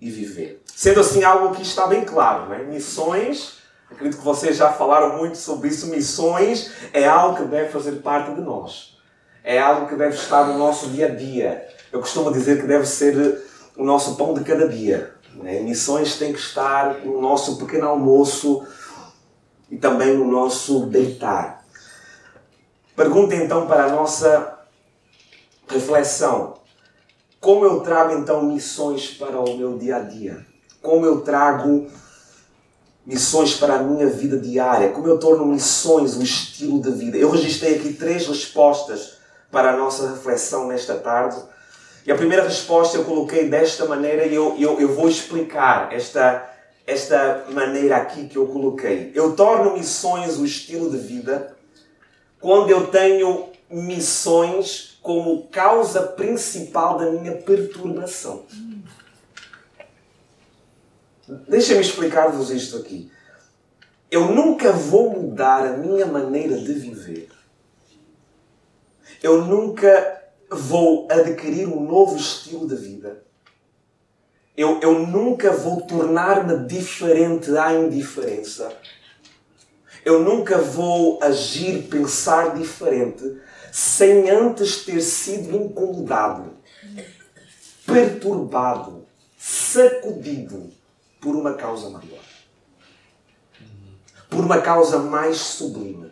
e 0.00 0.08
viver. 0.08 0.62
Sendo 0.64 1.00
assim, 1.00 1.24
algo 1.24 1.56
que 1.56 1.62
está 1.62 1.88
bem 1.88 2.04
claro, 2.04 2.50
não 2.50 2.54
é? 2.54 2.62
Missões, 2.62 3.58
acredito 3.90 4.18
que 4.18 4.24
vocês 4.24 4.56
já 4.56 4.72
falaram 4.72 5.16
muito 5.16 5.36
sobre 5.36 5.68
isso. 5.68 5.88
Missões 5.88 6.70
é 6.92 7.06
algo 7.06 7.36
que 7.36 7.44
deve 7.44 7.70
fazer 7.70 7.92
parte 7.96 8.34
de 8.34 8.40
nós. 8.40 8.98
É 9.42 9.58
algo 9.58 9.88
que 9.88 9.96
deve 9.96 10.14
estar 10.14 10.44
no 10.44 10.58
nosso 10.58 10.88
dia 10.88 11.06
a 11.06 11.14
dia. 11.14 11.66
Eu 11.92 12.00
costumo 12.00 12.32
dizer 12.32 12.60
que 12.60 12.66
deve 12.66 12.86
ser 12.86 13.42
o 13.76 13.84
nosso 13.84 14.16
pão 14.16 14.34
de 14.34 14.44
cada 14.44 14.68
dia. 14.68 15.14
É? 15.44 15.60
Missões 15.60 16.18
têm 16.18 16.32
que 16.32 16.38
estar 16.38 16.98
no 17.04 17.20
nosso 17.20 17.56
pequeno 17.56 17.88
almoço 17.88 18.66
e 19.70 19.76
também 19.76 20.16
no 20.16 20.26
nosso 20.26 20.86
deitar. 20.86 21.64
Pergunta 22.96 23.34
então 23.34 23.66
para 23.66 23.84
a 23.84 23.90
nossa 23.90 24.58
reflexão: 25.68 26.54
como 27.40 27.64
eu 27.64 27.80
trago 27.80 28.12
então 28.14 28.42
missões 28.42 29.12
para 29.12 29.40
o 29.40 29.56
meu 29.56 29.78
dia 29.78 29.96
a 29.96 30.00
dia? 30.00 30.44
Como 30.82 31.06
eu 31.06 31.22
trago 31.22 31.86
missões 33.10 33.54
para 33.54 33.74
a 33.74 33.82
minha 33.82 34.06
vida 34.06 34.38
diária? 34.38 34.90
Como 34.90 35.08
eu 35.08 35.18
torno 35.18 35.44
missões 35.44 36.16
um 36.16 36.22
estilo 36.22 36.80
de 36.80 36.92
vida? 36.92 37.18
Eu 37.18 37.28
registrei 37.28 37.74
aqui 37.74 37.92
três 37.92 38.24
respostas 38.28 39.14
para 39.50 39.72
a 39.72 39.76
nossa 39.76 40.10
reflexão 40.10 40.68
nesta 40.68 40.94
tarde. 40.94 41.42
E 42.06 42.12
a 42.12 42.14
primeira 42.14 42.44
resposta 42.44 42.96
eu 42.96 43.04
coloquei 43.04 43.48
desta 43.48 43.84
maneira 43.84 44.26
e 44.26 44.34
eu, 44.34 44.54
eu, 44.56 44.80
eu 44.80 44.94
vou 44.94 45.08
explicar 45.08 45.92
esta, 45.92 46.48
esta 46.86 47.46
maneira 47.50 47.96
aqui 47.96 48.28
que 48.28 48.38
eu 48.38 48.46
coloquei. 48.46 49.10
Eu 49.12 49.34
torno 49.34 49.74
missões 49.74 50.38
o 50.38 50.44
estilo 50.44 50.88
de 50.88 50.98
vida 50.98 51.56
quando 52.40 52.70
eu 52.70 52.86
tenho 52.86 53.48
missões 53.68 54.98
como 55.02 55.48
causa 55.48 56.02
principal 56.02 56.96
da 56.96 57.10
minha 57.10 57.32
perturbação. 57.32 58.44
Deixa-me 61.48 61.80
explicar-vos 61.80 62.50
isto 62.50 62.78
aqui. 62.78 63.10
Eu 64.10 64.32
nunca 64.32 64.72
vou 64.72 65.10
mudar 65.10 65.64
a 65.64 65.76
minha 65.76 66.04
maneira 66.04 66.56
de 66.56 66.72
viver. 66.72 67.28
Eu 69.22 69.44
nunca 69.44 70.24
vou 70.50 71.06
adquirir 71.08 71.68
um 71.68 71.80
novo 71.80 72.16
estilo 72.16 72.66
de 72.66 72.74
vida. 72.74 73.22
Eu, 74.56 74.80
eu 74.80 75.06
nunca 75.06 75.52
vou 75.52 75.82
tornar-me 75.82 76.66
diferente 76.66 77.56
à 77.56 77.72
indiferença. 77.72 78.76
Eu 80.04 80.24
nunca 80.24 80.58
vou 80.58 81.22
agir, 81.22 81.84
pensar 81.88 82.54
diferente 82.54 83.40
sem 83.70 84.28
antes 84.28 84.84
ter 84.84 85.00
sido 85.00 85.54
incomodado, 85.54 86.56
perturbado, 87.86 89.06
sacudido 89.38 90.79
por 91.20 91.36
uma 91.36 91.54
causa 91.54 91.90
maior. 91.90 92.24
Por 94.28 94.44
uma 94.44 94.60
causa 94.60 94.98
mais 94.98 95.36
sublime. 95.36 96.10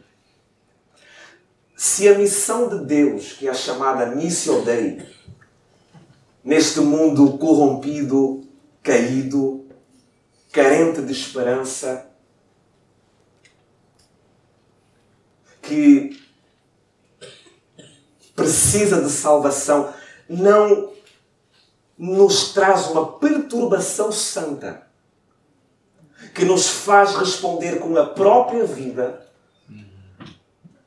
Se 1.76 2.08
a 2.08 2.18
missão 2.18 2.68
de 2.68 2.84
Deus, 2.84 3.32
que 3.32 3.46
é 3.46 3.50
a 3.50 3.54
chamada 3.54 4.06
Missio 4.06 4.62
Dei, 4.64 5.00
neste 6.44 6.80
mundo 6.80 7.38
corrompido, 7.38 8.44
caído, 8.82 9.66
carente 10.52 11.00
de 11.02 11.12
esperança, 11.12 12.10
que 15.62 16.20
precisa 18.34 19.00
de 19.02 19.10
salvação, 19.10 19.92
não 20.28 20.92
nos 21.96 22.52
traz 22.52 22.88
uma 22.88 23.18
perturbação 23.18 24.10
santa 24.10 24.88
que 26.34 26.44
nos 26.44 26.68
faz 26.68 27.16
responder 27.16 27.78
com 27.78 27.96
a 27.96 28.06
própria 28.06 28.64
vida 28.64 29.26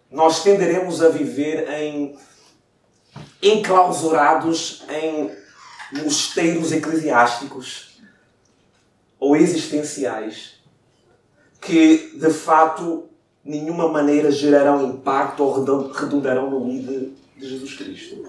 nós 0.10 0.44
tenderemos 0.44 1.02
a 1.02 1.10
viver 1.10 1.70
em 1.70 2.18
enclausurados 3.42 4.84
em 4.90 5.32
mosteiros 6.04 6.72
eclesiásticos 6.72 7.98
ou 9.20 9.36
existenciais 9.36 10.62
que 11.60 12.18
de 12.18 12.30
fato 12.30 13.10
nenhuma 13.44 13.88
maneira 13.88 14.32
gerarão 14.32 14.90
impacto 14.90 15.44
ou 15.44 15.92
redundarão 15.92 16.50
no 16.50 16.70
ID 16.70 17.14
de 17.38 17.50
Jesus 17.50 17.76
Cristo. 17.76 18.28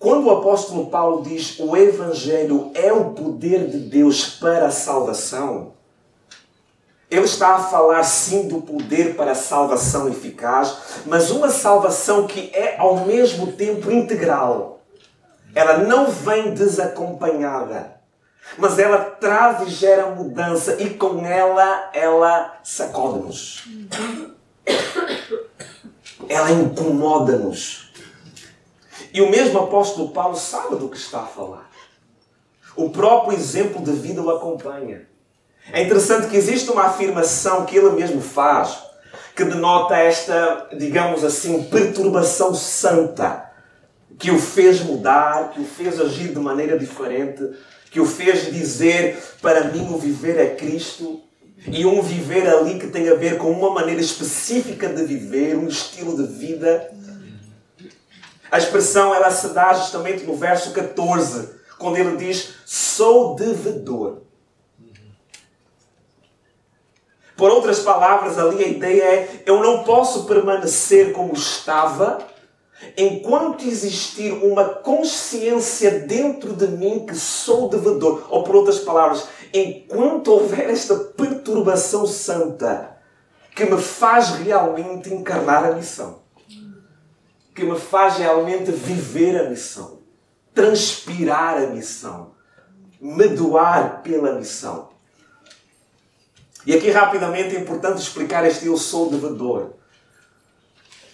Quando 0.00 0.28
o 0.28 0.30
apóstolo 0.30 0.86
Paulo 0.86 1.22
diz 1.22 1.58
o 1.58 1.76
Evangelho 1.76 2.70
é 2.72 2.90
o 2.90 3.10
poder 3.10 3.68
de 3.68 3.76
Deus 3.76 4.30
para 4.30 4.68
a 4.68 4.70
salvação, 4.70 5.74
ele 7.10 7.26
está 7.26 7.56
a 7.56 7.62
falar 7.64 8.02
sim 8.02 8.48
do 8.48 8.62
poder 8.62 9.14
para 9.14 9.32
a 9.32 9.34
salvação 9.34 10.08
eficaz, 10.08 11.02
mas 11.04 11.30
uma 11.30 11.50
salvação 11.50 12.26
que 12.26 12.50
é 12.54 12.78
ao 12.78 13.04
mesmo 13.04 13.52
tempo 13.52 13.90
integral. 13.90 14.80
Ela 15.54 15.76
não 15.76 16.10
vem 16.10 16.54
desacompanhada, 16.54 18.00
mas 18.56 18.78
ela 18.78 18.98
traz 18.98 19.66
e 19.66 19.70
gera 19.70 20.06
mudança 20.06 20.80
e 20.80 20.94
com 20.94 21.26
ela 21.26 21.90
ela 21.92 22.58
sacode-nos. 22.62 23.68
Ela 26.26 26.52
incomoda-nos. 26.52 27.89
E 29.12 29.20
o 29.20 29.30
mesmo 29.30 29.58
apóstolo 29.58 30.10
Paulo 30.10 30.36
sabe 30.36 30.76
do 30.76 30.88
que 30.88 30.96
está 30.96 31.20
a 31.20 31.26
falar. 31.26 31.70
O 32.76 32.90
próprio 32.90 33.36
exemplo 33.36 33.82
de 33.82 33.92
vida 33.92 34.22
o 34.22 34.30
acompanha. 34.30 35.08
É 35.72 35.82
interessante 35.82 36.28
que 36.28 36.36
existe 36.36 36.70
uma 36.70 36.84
afirmação 36.84 37.64
que 37.64 37.76
ele 37.76 37.90
mesmo 37.90 38.20
faz 38.20 38.90
que 39.34 39.44
denota 39.44 39.96
esta, 39.96 40.68
digamos 40.76 41.24
assim, 41.24 41.62
perturbação 41.64 42.54
santa 42.54 43.50
que 44.18 44.30
o 44.30 44.38
fez 44.38 44.82
mudar, 44.82 45.50
que 45.50 45.60
o 45.60 45.64
fez 45.64 45.98
agir 45.98 46.28
de 46.28 46.38
maneira 46.38 46.78
diferente, 46.78 47.42
que 47.90 47.98
o 47.98 48.04
fez 48.04 48.52
dizer 48.52 49.16
para 49.40 49.64
mim 49.64 49.88
o 49.94 49.98
viver 49.98 50.38
é 50.38 50.54
Cristo 50.54 51.22
e 51.66 51.86
um 51.86 52.02
viver 52.02 52.46
ali 52.46 52.78
que 52.78 52.88
tem 52.88 53.08
a 53.08 53.14
ver 53.14 53.38
com 53.38 53.50
uma 53.50 53.70
maneira 53.70 54.00
específica 54.00 54.88
de 54.88 55.04
viver, 55.04 55.56
um 55.56 55.66
estilo 55.66 56.16
de 56.16 56.32
vida. 56.34 56.90
A 58.50 58.58
expressão 58.58 59.14
ela 59.14 59.30
se 59.30 59.48
dá 59.48 59.72
justamente 59.72 60.24
no 60.24 60.34
verso 60.34 60.72
14, 60.72 61.50
quando 61.78 61.96
ele 61.96 62.16
diz: 62.16 62.54
Sou 62.66 63.34
devedor. 63.34 64.22
Por 67.36 67.50
outras 67.50 67.78
palavras, 67.80 68.38
ali 68.38 68.62
a 68.62 68.68
ideia 68.68 69.02
é: 69.02 69.42
eu 69.46 69.62
não 69.62 69.84
posso 69.84 70.24
permanecer 70.24 71.12
como 71.12 71.32
estava 71.32 72.18
enquanto 72.96 73.64
existir 73.64 74.32
uma 74.32 74.64
consciência 74.64 76.00
dentro 76.00 76.54
de 76.54 76.66
mim 76.66 77.06
que 77.06 77.14
sou 77.14 77.68
devedor. 77.68 78.26
Ou 78.28 78.42
por 78.42 78.56
outras 78.56 78.80
palavras, 78.80 79.26
enquanto 79.52 80.32
houver 80.32 80.70
esta 80.70 80.94
perturbação 80.94 82.06
santa 82.06 82.96
que 83.54 83.64
me 83.64 83.80
faz 83.80 84.30
realmente 84.30 85.12
encarnar 85.12 85.64
a 85.64 85.72
missão, 85.72 86.19
que 87.60 87.66
me 87.66 87.78
faz 87.78 88.16
realmente 88.16 88.72
viver 88.72 89.38
a 89.38 89.50
missão, 89.50 90.00
transpirar 90.54 91.58
a 91.58 91.66
missão, 91.66 92.32
me 92.98 93.28
doar 93.28 94.02
pela 94.02 94.34
missão. 94.34 94.88
E 96.64 96.74
aqui 96.74 96.90
rapidamente 96.90 97.54
é 97.54 97.60
importante 97.60 98.00
explicar 98.00 98.46
este 98.46 98.66
eu 98.66 98.76
sou 98.78 99.10
devedor. 99.10 99.74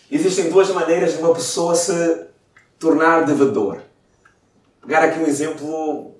Existem 0.09 0.49
duas 0.49 0.71
maneiras 0.71 1.15
de 1.15 1.19
uma 1.19 1.35
pessoa 1.35 1.75
se 1.75 2.27
tornar 2.79 3.25
devedor. 3.25 3.81
Pegar 4.81 5.03
aqui 5.03 5.19
um 5.19 5.27
exemplo 5.27 6.15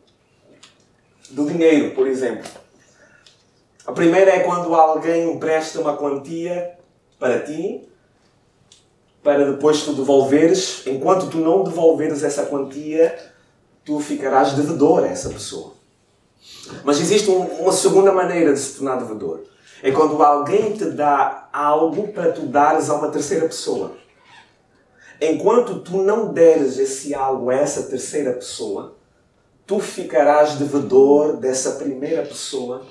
do 1.31 1.47
dinheiro, 1.47 1.95
por 1.95 2.09
exemplo. 2.09 2.51
A 3.87 3.93
primeira 3.93 4.33
é 4.33 4.41
quando 4.41 4.75
alguém 4.75 5.35
empresta 5.35 5.81
uma 5.81 5.97
quantia 5.97 6.77
para 7.17 7.41
ti, 7.41 7.89
para 9.27 9.51
depois 9.51 9.83
tu 9.83 9.93
devolveres. 9.93 10.87
Enquanto 10.87 11.27
tu 11.29 11.39
não 11.39 11.65
devolveres 11.65 12.23
essa 12.23 12.47
quantia, 12.47 13.19
tu 13.85 13.99
ficarás 13.99 14.53
devedor 14.53 15.03
a 15.03 15.09
essa 15.09 15.29
pessoa. 15.31 15.73
Mas 16.85 17.01
existe 17.01 17.29
uma 17.29 17.73
segunda 17.73 18.13
maneira 18.13 18.55
de 18.55 18.61
se 18.61 18.77
tornar 18.77 19.01
devedor. 19.01 19.43
É 19.83 19.91
quando 19.91 20.23
alguém 20.23 20.75
te 20.75 20.85
dá 20.85 21.49
algo 21.53 22.07
para 22.13 22.31
tu 22.31 22.43
dares 22.47 22.89
a 22.89 22.95
uma 22.95 23.09
terceira 23.09 23.47
pessoa. 23.47 23.97
Enquanto 25.21 25.81
tu 25.81 25.97
não 25.97 26.33
deres 26.33 26.79
esse 26.79 27.13
algo 27.13 27.51
a 27.51 27.55
essa 27.57 27.83
terceira 27.83 28.33
pessoa, 28.33 28.95
tu 29.67 29.81
ficarás 29.81 30.55
devedor 30.55 31.39
dessa 31.39 31.73
primeira 31.73 32.23
pessoa 32.23 32.87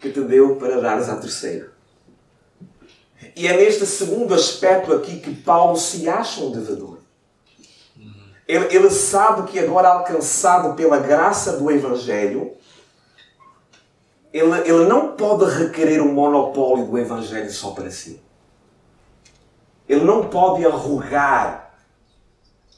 que 0.00 0.10
te 0.10 0.20
deu 0.20 0.56
para 0.56 0.80
dares 0.80 1.08
à 1.08 1.14
terceira. 1.14 1.75
E 3.34 3.46
é 3.46 3.56
neste 3.56 3.86
segundo 3.86 4.34
aspecto 4.34 4.92
aqui 4.92 5.20
que 5.20 5.34
Paulo 5.34 5.76
se 5.76 6.08
acha 6.08 6.42
um 6.42 6.50
devedor. 6.50 6.98
Ele, 8.46 8.66
ele 8.74 8.90
sabe 8.90 9.50
que 9.50 9.58
agora 9.58 9.88
alcançado 9.88 10.74
pela 10.74 10.98
graça 10.98 11.56
do 11.56 11.70
Evangelho, 11.70 12.52
ele, 14.32 14.52
ele 14.60 14.84
não 14.86 15.16
pode 15.16 15.44
requerer 15.58 16.00
o 16.00 16.12
monopólio 16.12 16.86
do 16.86 16.98
Evangelho 16.98 17.50
só 17.50 17.70
para 17.70 17.90
si. 17.90 18.20
Ele 19.88 20.04
não 20.04 20.28
pode 20.28 20.64
arrogar 20.64 21.74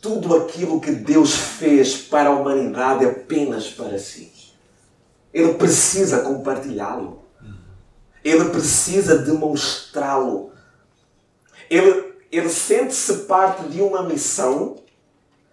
tudo 0.00 0.36
aquilo 0.36 0.80
que 0.80 0.92
Deus 0.92 1.34
fez 1.34 1.96
para 1.96 2.28
a 2.28 2.32
humanidade 2.32 3.04
apenas 3.04 3.68
para 3.68 3.98
si. 3.98 4.32
Ele 5.32 5.54
precisa 5.54 6.20
compartilhá-lo. 6.20 7.24
Ele 8.24 8.46
precisa 8.50 9.18
demonstrá-lo. 9.18 10.52
Ele, 11.70 12.14
ele 12.30 12.48
sente-se 12.48 13.24
parte 13.24 13.64
de 13.68 13.80
uma 13.80 14.02
missão 14.02 14.76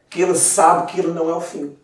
que 0.10 0.22
ele 0.22 0.36
sabe 0.36 0.92
que 0.92 1.00
ele 1.00 1.12
não 1.12 1.30
é 1.30 1.34
o 1.34 1.42
fim. 1.42 1.78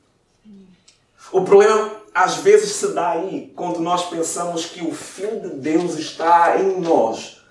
O 1.31 1.43
problema 1.43 2.01
às 2.13 2.35
vezes 2.37 2.73
se 2.73 2.89
dá 2.89 3.11
aí 3.11 3.51
quando 3.55 3.79
nós 3.79 4.09
pensamos 4.09 4.65
que 4.65 4.85
o 4.85 4.93
fim 4.93 5.39
de 5.39 5.49
Deus 5.49 5.97
está 5.97 6.59
em 6.59 6.79
nós. 6.81 7.41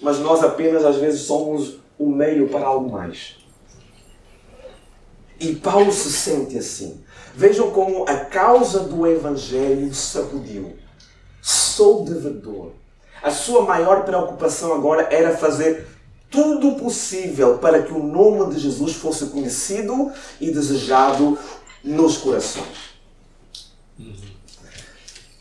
Mas 0.00 0.18
nós 0.18 0.42
apenas 0.42 0.84
às 0.84 0.96
vezes 0.96 1.22
somos 1.22 1.78
o 1.98 2.08
meio 2.08 2.48
para 2.48 2.66
algo 2.66 2.90
mais. 2.90 3.36
E 5.38 5.54
Paulo 5.54 5.90
se 5.90 6.10
sente 6.12 6.58
assim. 6.58 7.02
Vejam 7.34 7.70
como 7.70 8.04
a 8.04 8.16
causa 8.16 8.80
do 8.80 9.06
Evangelho 9.06 9.94
sacudiu. 9.94 10.76
Sou 11.80 12.04
devedor. 12.04 12.72
A 13.22 13.30
sua 13.30 13.62
maior 13.62 14.04
preocupação 14.04 14.74
agora 14.74 15.08
era 15.10 15.34
fazer 15.34 15.86
tudo 16.30 16.72
possível 16.74 17.56
para 17.56 17.82
que 17.82 17.90
o 17.90 18.02
nome 18.02 18.52
de 18.52 18.60
Jesus 18.60 18.96
fosse 18.96 19.28
conhecido 19.28 20.12
e 20.38 20.50
desejado 20.50 21.38
nos 21.82 22.18
corações. 22.18 22.90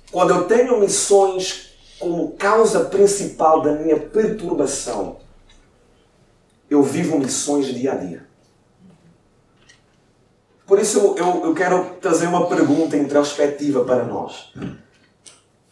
Quando 0.09 0.33
eu 0.33 0.45
tenho 0.45 0.79
missões 0.79 1.71
como 1.99 2.31
causa 2.31 2.85
principal 2.85 3.61
da 3.61 3.73
minha 3.73 3.99
perturbação, 3.99 5.17
eu 6.69 6.81
vivo 6.81 7.19
missões 7.19 7.65
dia 7.65 7.91
a 7.91 7.95
dia. 7.95 8.25
Por 10.65 10.79
isso 10.79 11.15
eu, 11.17 11.47
eu 11.47 11.53
quero 11.53 11.97
trazer 11.99 12.27
uma 12.27 12.47
pergunta 12.47 12.95
introspectiva 12.95 13.83
para 13.83 14.05
nós. 14.05 14.53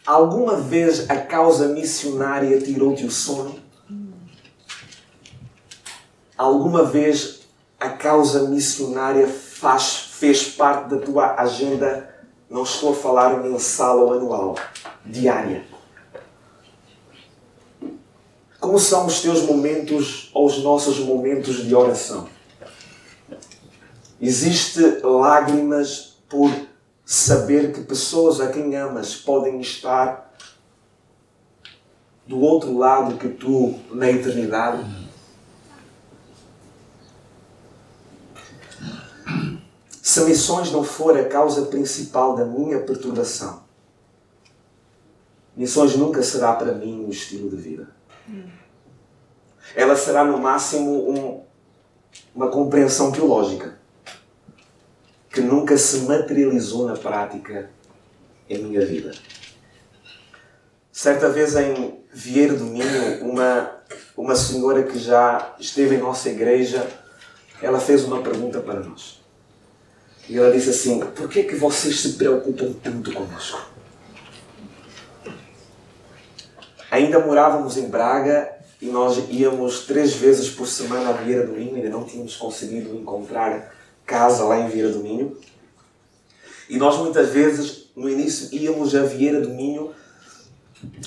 Alguma 0.08 0.56
vez 0.56 1.10
a 1.10 1.18
causa 1.18 1.68
missionária 1.68 2.58
tirou-te 2.58 3.04
o 3.04 3.10
sono? 3.10 3.56
Alguma 6.34 6.82
vez 6.82 7.40
a 7.78 7.90
causa 7.90 8.48
missionária 8.48 9.28
faz, 9.28 10.08
fez 10.12 10.48
parte 10.48 10.88
da 10.88 10.96
tua 10.96 11.34
agenda? 11.34 12.08
Não 12.48 12.62
estou 12.62 12.92
a 12.92 12.96
falar 12.96 13.42
mensal 13.42 14.00
ou 14.00 14.14
anual, 14.14 14.54
diária. 15.04 15.66
Como 18.58 18.78
são 18.78 19.04
os 19.04 19.20
teus 19.20 19.42
momentos 19.42 20.30
ou 20.32 20.46
os 20.46 20.62
nossos 20.62 21.00
momentos 21.00 21.66
de 21.66 21.74
oração? 21.74 22.26
Existe 24.18 24.80
lágrimas 25.02 26.16
por 26.30 26.50
saber 27.10 27.72
que 27.72 27.80
pessoas 27.80 28.38
a 28.38 28.52
quem 28.52 28.76
amas 28.76 29.16
podem 29.16 29.62
estar 29.62 30.30
do 32.26 32.38
outro 32.38 32.76
lado 32.76 33.16
que 33.16 33.30
tu 33.30 33.80
na 33.90 34.10
eternidade? 34.10 34.84
Se 40.02 40.20
missões 40.20 40.70
não 40.70 40.84
for 40.84 41.18
a 41.18 41.24
causa 41.24 41.62
principal 41.62 42.36
da 42.36 42.44
minha 42.44 42.80
perturbação, 42.80 43.62
missões 45.56 45.96
nunca 45.96 46.22
será 46.22 46.52
para 46.52 46.74
mim 46.74 47.06
um 47.06 47.08
estilo 47.08 47.48
de 47.48 47.56
vida. 47.56 47.88
Ela 49.74 49.96
será 49.96 50.26
no 50.26 50.36
máximo 50.36 51.10
um, 51.10 51.42
uma 52.34 52.50
compreensão 52.50 53.10
teológica 53.10 53.77
que 55.38 55.42
nunca 55.42 55.78
se 55.78 55.98
materializou 56.00 56.84
na 56.84 56.96
prática 56.96 57.70
em 58.50 58.60
minha 58.64 58.84
vida. 58.84 59.12
Certa 60.90 61.28
vez 61.28 61.54
em 61.54 62.00
Vieira 62.12 62.54
do 62.54 62.64
Minho, 62.64 63.22
uma, 63.22 63.70
uma 64.16 64.34
senhora 64.34 64.82
que 64.82 64.98
já 64.98 65.54
esteve 65.60 65.94
em 65.94 65.98
nossa 65.98 66.28
igreja, 66.28 66.84
ela 67.62 67.78
fez 67.78 68.02
uma 68.02 68.20
pergunta 68.20 68.58
para 68.58 68.80
nós. 68.80 69.20
E 70.28 70.36
ela 70.36 70.50
disse 70.50 70.70
assim: 70.70 70.98
Por 70.98 71.28
que, 71.28 71.40
é 71.40 71.44
que 71.44 71.54
vocês 71.54 72.00
se 72.00 72.14
preocupam 72.14 72.72
tanto 72.82 73.12
conosco? 73.12 73.70
Ainda 76.90 77.20
morávamos 77.20 77.76
em 77.76 77.88
Braga 77.88 78.56
e 78.82 78.86
nós 78.86 79.22
íamos 79.30 79.86
três 79.86 80.14
vezes 80.14 80.50
por 80.50 80.66
semana 80.66 81.10
à 81.10 81.12
Vieira 81.12 81.46
do 81.46 81.52
Minho, 81.52 81.76
ainda 81.76 81.90
não 81.90 82.02
tínhamos 82.02 82.34
conseguido 82.34 82.92
encontrar 82.96 83.77
casa 84.08 84.42
lá 84.44 84.58
em 84.58 84.68
Vieira 84.68 84.90
do 84.90 85.00
Minho. 85.00 85.36
E 86.68 86.78
nós 86.78 86.96
muitas 86.96 87.28
vezes, 87.28 87.90
no 87.94 88.08
início, 88.08 88.48
íamos 88.52 88.94
a 88.94 89.02
Vieira 89.02 89.40
do 89.40 89.50
Minho 89.50 89.92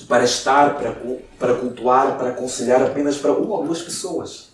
para 0.08 0.24
estar, 0.24 0.78
para, 0.78 0.96
para 1.40 1.56
cultuar, 1.56 2.18
para 2.18 2.30
aconselhar 2.30 2.82
apenas 2.84 3.18
para 3.18 3.34
uma 3.34 3.56
ou 3.56 3.66
duas 3.66 3.82
pessoas. 3.82 4.52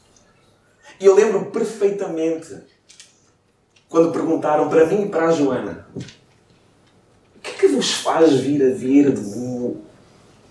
E 0.99 1.05
eu 1.05 1.13
lembro 1.13 1.51
perfeitamente 1.51 2.57
quando 3.89 4.11
perguntaram 4.11 4.69
para 4.69 4.85
mim 4.85 5.03
e 5.03 5.09
para 5.09 5.27
a 5.27 5.31
Joana: 5.31 5.87
o 5.95 7.39
que 7.41 7.51
é 7.51 7.53
que 7.53 7.67
vos 7.67 7.91
faz 7.95 8.33
vir 8.33 8.63
a 8.63 8.73
Vieira 8.73 9.11
do 9.11 9.21
Minho 9.21 9.81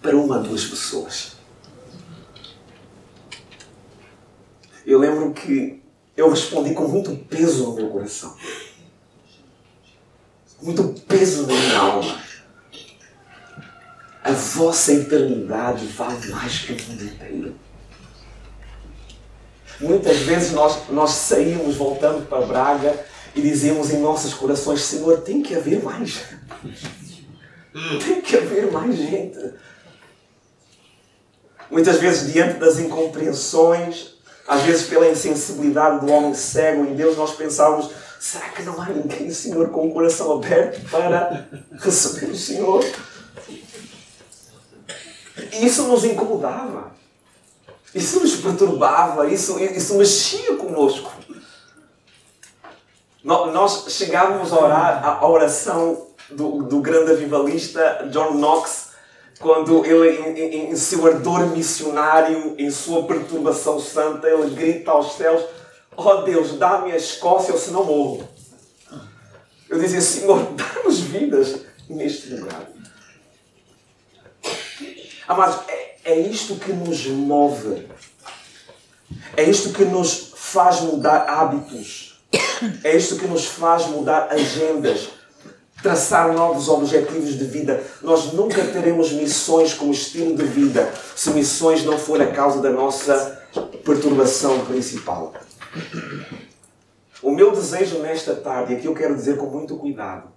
para 0.03 0.17
uma 0.17 0.37
ou 0.37 0.43
duas 0.43 0.65
pessoas? 0.67 1.37
Eu 4.85 4.99
lembro 5.01 5.33
que 5.33 5.86
eu 6.17 6.31
respondi 6.31 6.73
com 6.73 6.89
muito 6.89 7.15
peso 7.27 7.65
no 7.65 7.75
meu 7.75 7.89
coração. 7.89 8.35
Muito 10.63 11.01
peso 11.03 11.47
na 11.47 11.53
minha 11.53 11.79
alma. 11.79 12.21
A 14.25 14.33
vossa 14.33 14.93
eternidade 14.93 15.87
vale 15.87 16.27
mais 16.29 16.61
que 16.61 16.73
o 16.73 16.83
mundo 16.89 17.05
inteiro. 17.05 17.55
Muitas 19.79 20.19
vezes 20.21 20.53
nós, 20.53 20.89
nós 20.89 21.11
saímos 21.11 21.77
voltando 21.77 22.27
para 22.27 22.47
Braga 22.47 23.07
e 23.35 23.43
dizíamos 23.43 23.91
em 23.91 24.01
nossos 24.01 24.33
corações: 24.33 24.81
Senhor, 24.81 25.21
tem 25.21 25.43
que 25.43 25.55
haver 25.55 25.83
mais. 25.83 26.23
Tem 28.05 28.23
que 28.23 28.37
haver 28.37 28.73
mais 28.73 28.97
gente. 28.97 29.39
Muitas 31.71 32.01
vezes, 32.01 32.33
diante 32.33 32.59
das 32.59 32.79
incompreensões, 32.79 34.16
às 34.47 34.63
vezes 34.63 34.87
pela 34.87 35.09
insensibilidade 35.09 36.05
do 36.05 36.13
homem 36.13 36.35
cego 36.35 36.85
em 36.85 36.95
Deus, 36.95 37.17
nós 37.17 37.35
pensávamos: 37.35 37.91
será 38.21 38.49
que 38.51 38.63
não 38.63 38.81
há 38.81 38.87
ninguém, 38.87 39.31
Senhor, 39.31 39.69
com 39.71 39.89
o 39.89 39.93
coração 39.93 40.33
aberto 40.33 40.89
para 40.91 41.49
receber 41.81 42.27
o 42.27 42.37
Senhor? 42.37 42.85
E 45.53 45.67
isso 45.67 45.85
nos 45.85 46.05
incomodava. 46.05 46.95
Isso 47.95 48.21
nos 48.21 48.37
perturbava, 48.37 49.27
isso, 49.29 49.59
isso 49.59 49.95
mexia 49.95 50.55
conosco. 50.57 51.11
Nós 53.25 53.87
chegávamos 53.89 54.53
a 54.53 54.61
orar 54.61 55.05
a 55.05 55.27
oração 55.27 56.07
do, 56.31 56.63
do 56.63 56.81
grande 56.81 57.13
avivalista 57.13 58.07
John 58.11 58.35
Knox, 58.35 58.86
quando 59.39 59.85
ele, 59.85 60.41
em, 60.41 60.71
em 60.71 60.77
seu 60.77 61.07
ardor 61.07 61.47
missionário, 61.49 62.55
em 62.59 62.71
sua 62.71 63.07
perturbação 63.07 63.79
santa, 63.79 64.29
ele 64.29 64.55
grita 64.55 64.91
aos 64.91 65.17
céus: 65.17 65.45
Oh 65.97 66.23
Deus, 66.23 66.59
dá-me 66.59 66.93
a 66.93 66.97
Escócia 66.97 67.53
ou 67.53 67.61
se 67.61 67.71
não 67.71 67.85
morro. 67.85 68.29
Eu 69.69 69.79
dizia: 69.79 70.01
Senhor, 70.01 70.43
dá-nos 70.55 71.01
vidas 71.01 71.61
neste 71.89 72.35
lugar. 72.35 72.71
Amados, 75.29 75.59
é, 75.69 75.97
é 76.05 76.21
isto 76.21 76.57
que 76.57 76.73
nos 76.73 77.07
move. 77.07 77.87
É 79.37 79.43
isto 79.43 79.73
que 79.73 79.85
nos 79.85 80.33
faz 80.35 80.81
mudar 80.81 81.29
hábitos. 81.29 82.21
É 82.83 82.97
isto 82.97 83.17
que 83.17 83.27
nos 83.27 83.47
faz 83.47 83.87
mudar 83.87 84.29
agendas. 84.31 85.09
Traçar 85.83 86.33
novos 86.33 86.69
objetivos 86.69 87.35
de 87.39 87.45
vida. 87.45 87.83
Nós 88.03 88.33
nunca 88.33 88.65
teremos 88.65 89.13
missões 89.13 89.75
como 89.75 89.93
estilo 89.93 90.35
de 90.35 90.45
vida 90.45 90.93
se 91.15 91.31
missões 91.31 91.85
não 91.85 91.99
for 91.99 92.21
a 92.21 92.27
causa 92.27 92.61
da 92.61 92.71
nossa 92.71 93.43
perturbação 93.85 94.65
principal. 94.65 95.35
O 97.23 97.31
meu 97.31 97.53
desejo 97.53 97.99
nesta 97.99 98.35
tarde, 98.35 98.73
e 98.73 98.77
aqui 98.77 98.87
eu 98.87 98.95
quero 98.95 99.15
dizer 99.15 99.37
com 99.37 99.47
muito 99.47 99.77
cuidado, 99.77 100.29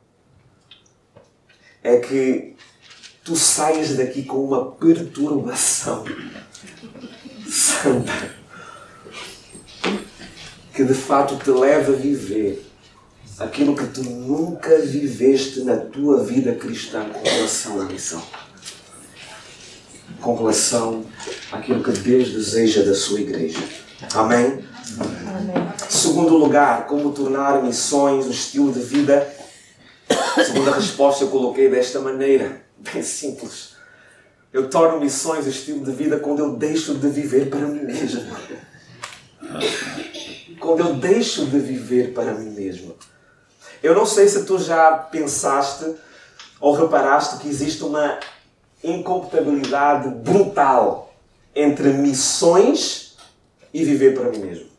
é 1.84 1.97
que 1.97 2.56
tu 3.23 3.36
saias 3.36 3.95
daqui 3.95 4.23
com 4.23 4.43
uma 4.43 4.71
perturbação 4.71 6.04
santa 7.49 8.39
que 10.73 10.84
de 10.86 10.93
fato 10.93 11.36
te 11.38 11.49
leva 11.52 11.91
a 11.91 11.95
viver 11.95 12.68
aquilo 13.39 13.75
que 13.75 13.88
tu 13.88 14.04
nunca 14.04 14.78
viveste 14.80 15.62
na 15.62 15.78
tua 15.78 16.23
vida 16.23 16.54
cristã 16.56 17.10
com 17.10 17.28
relação 17.28 17.82
à 17.82 17.86
missão. 17.86 18.21
Com 20.21 20.36
relação 20.36 21.06
àquilo 21.52 21.82
que 21.82 21.91
Deus 21.91 22.32
deseja 22.32 22.84
da 22.84 22.93
sua 22.93 23.21
igreja. 23.21 23.60
Amém? 24.13 24.60
Amém. 24.99 25.69
Segundo 25.88 26.36
lugar, 26.36 26.88
como 26.88 27.13
tornar 27.13 27.63
missões 27.63 28.25
um 28.25 28.32
estilo 28.32 28.71
de 28.71 28.82
vida. 28.82 29.28
Segunda 30.45 30.71
resposta 30.71 31.23
eu 31.23 31.30
coloquei 31.30 31.69
desta 31.69 31.99
maneira 31.99 32.62
bem 32.78 33.02
simples. 33.02 33.78
Eu 34.52 34.69
torno 34.69 34.99
missões 34.99 35.45
o 35.45 35.49
estilo 35.49 35.86
de 35.86 35.91
vida 35.91 36.17
quando 36.17 36.39
eu 36.39 36.56
deixo 36.56 36.95
de 36.95 37.08
viver 37.08 37.49
para 37.49 37.67
mim 37.67 37.84
mesmo. 37.84 38.23
Quando 40.60 40.80
eu 40.80 40.93
deixo 40.95 41.45
de 41.45 41.60
viver 41.60 42.13
para 42.13 42.34
mim 42.34 42.49
mesmo. 42.49 42.95
Eu 43.82 43.96
não 43.96 44.06
sei 44.06 44.28
se 44.28 44.46
tu 44.46 44.58
já 44.60 44.92
pensaste 44.92 45.96
ou 46.60 46.74
reparaste 46.74 47.38
que 47.38 47.48
existe 47.48 47.84
uma 47.84 48.20
incompatibilidade 48.84 50.10
brutal 50.10 51.13
entre 51.56 51.89
missões 51.89 53.18
e 53.74 53.84
viver 53.84 54.13
para 54.13 54.30
mim 54.30 54.39
mesmo. 54.39 54.70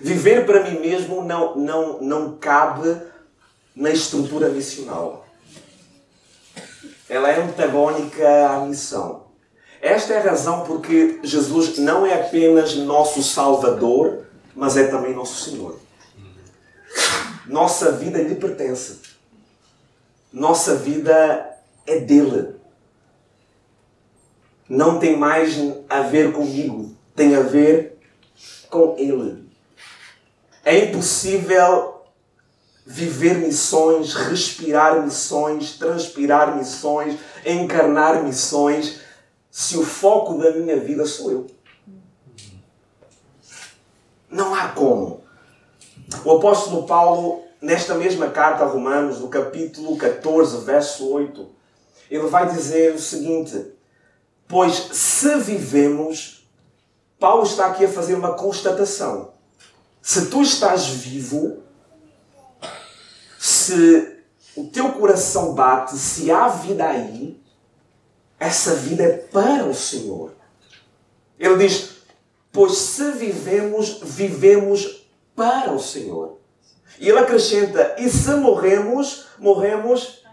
Viver 0.00 0.44
para 0.44 0.64
mim 0.64 0.80
mesmo 0.80 1.22
não, 1.22 1.56
não, 1.56 2.00
não 2.00 2.36
cabe 2.36 2.96
na 3.74 3.90
estrutura 3.90 4.48
missional 4.48 5.24
ela 7.08 7.30
é 7.30 7.40
antagónica 7.40 8.48
à 8.48 8.60
missão. 8.60 9.24
Esta 9.80 10.14
é 10.14 10.18
a 10.18 10.30
razão 10.30 10.64
porque 10.64 11.20
Jesus 11.22 11.78
não 11.78 12.06
é 12.06 12.14
apenas 12.14 12.74
nosso 12.74 13.22
Salvador, 13.22 14.24
mas 14.54 14.76
é 14.76 14.88
também 14.88 15.14
nosso 15.14 15.48
Senhor. 15.48 15.78
Nossa 17.46 17.92
vida 17.92 18.22
lhe 18.22 18.34
pertence. 18.34 19.00
Nossa 20.32 20.76
vida 20.76 21.56
é 21.86 22.00
dele. 22.00 22.56
Não 24.68 24.98
tem 24.98 25.16
mais 25.16 25.56
a 25.88 26.00
ver 26.00 26.32
comigo, 26.32 26.96
tem 27.14 27.36
a 27.36 27.40
ver 27.40 27.98
com 28.70 28.96
ele. 28.98 29.48
É 30.64 30.86
impossível 30.86 32.02
viver 32.86 33.38
missões, 33.38 34.14
respirar 34.14 35.02
missões, 35.02 35.78
transpirar 35.78 36.56
missões, 36.56 37.18
encarnar 37.44 38.22
missões, 38.22 39.00
se 39.50 39.76
o 39.78 39.84
foco 39.84 40.38
da 40.38 40.50
minha 40.52 40.78
vida 40.78 41.06
sou 41.06 41.30
eu. 41.30 41.46
Não 44.28 44.54
há 44.54 44.68
como. 44.68 45.23
O 46.22 46.36
apóstolo 46.36 46.86
Paulo, 46.86 47.42
nesta 47.60 47.94
mesma 47.94 48.28
carta 48.28 48.64
a 48.64 48.66
Romanos, 48.66 49.20
no 49.20 49.28
capítulo 49.28 49.96
14, 49.96 50.64
verso 50.64 51.10
8, 51.10 51.48
ele 52.10 52.26
vai 52.26 52.46
dizer 52.48 52.94
o 52.94 52.98
seguinte: 52.98 53.72
Pois 54.46 54.74
se 54.92 55.34
vivemos, 55.36 56.46
Paulo 57.18 57.44
está 57.44 57.66
aqui 57.66 57.86
a 57.86 57.92
fazer 57.92 58.14
uma 58.14 58.34
constatação. 58.34 59.32
Se 60.02 60.26
tu 60.26 60.42
estás 60.42 60.86
vivo, 60.86 61.62
se 63.38 64.18
o 64.54 64.64
teu 64.64 64.92
coração 64.92 65.54
bate, 65.54 65.96
se 65.96 66.30
há 66.30 66.48
vida 66.48 66.86
aí, 66.86 67.40
essa 68.38 68.74
vida 68.74 69.02
é 69.02 69.16
para 69.16 69.64
o 69.64 69.74
Senhor. 69.74 70.32
Ele 71.38 71.56
diz: 71.66 71.96
Pois 72.52 72.76
se 72.76 73.12
vivemos, 73.12 74.00
vivemos 74.02 75.03
para 75.34 75.72
o 75.72 75.80
Senhor. 75.80 76.38
E 76.98 77.08
ele 77.08 77.18
acrescenta: 77.18 77.96
E 77.98 78.08
se 78.08 78.34
morremos, 78.34 79.26
morremos 79.38 80.24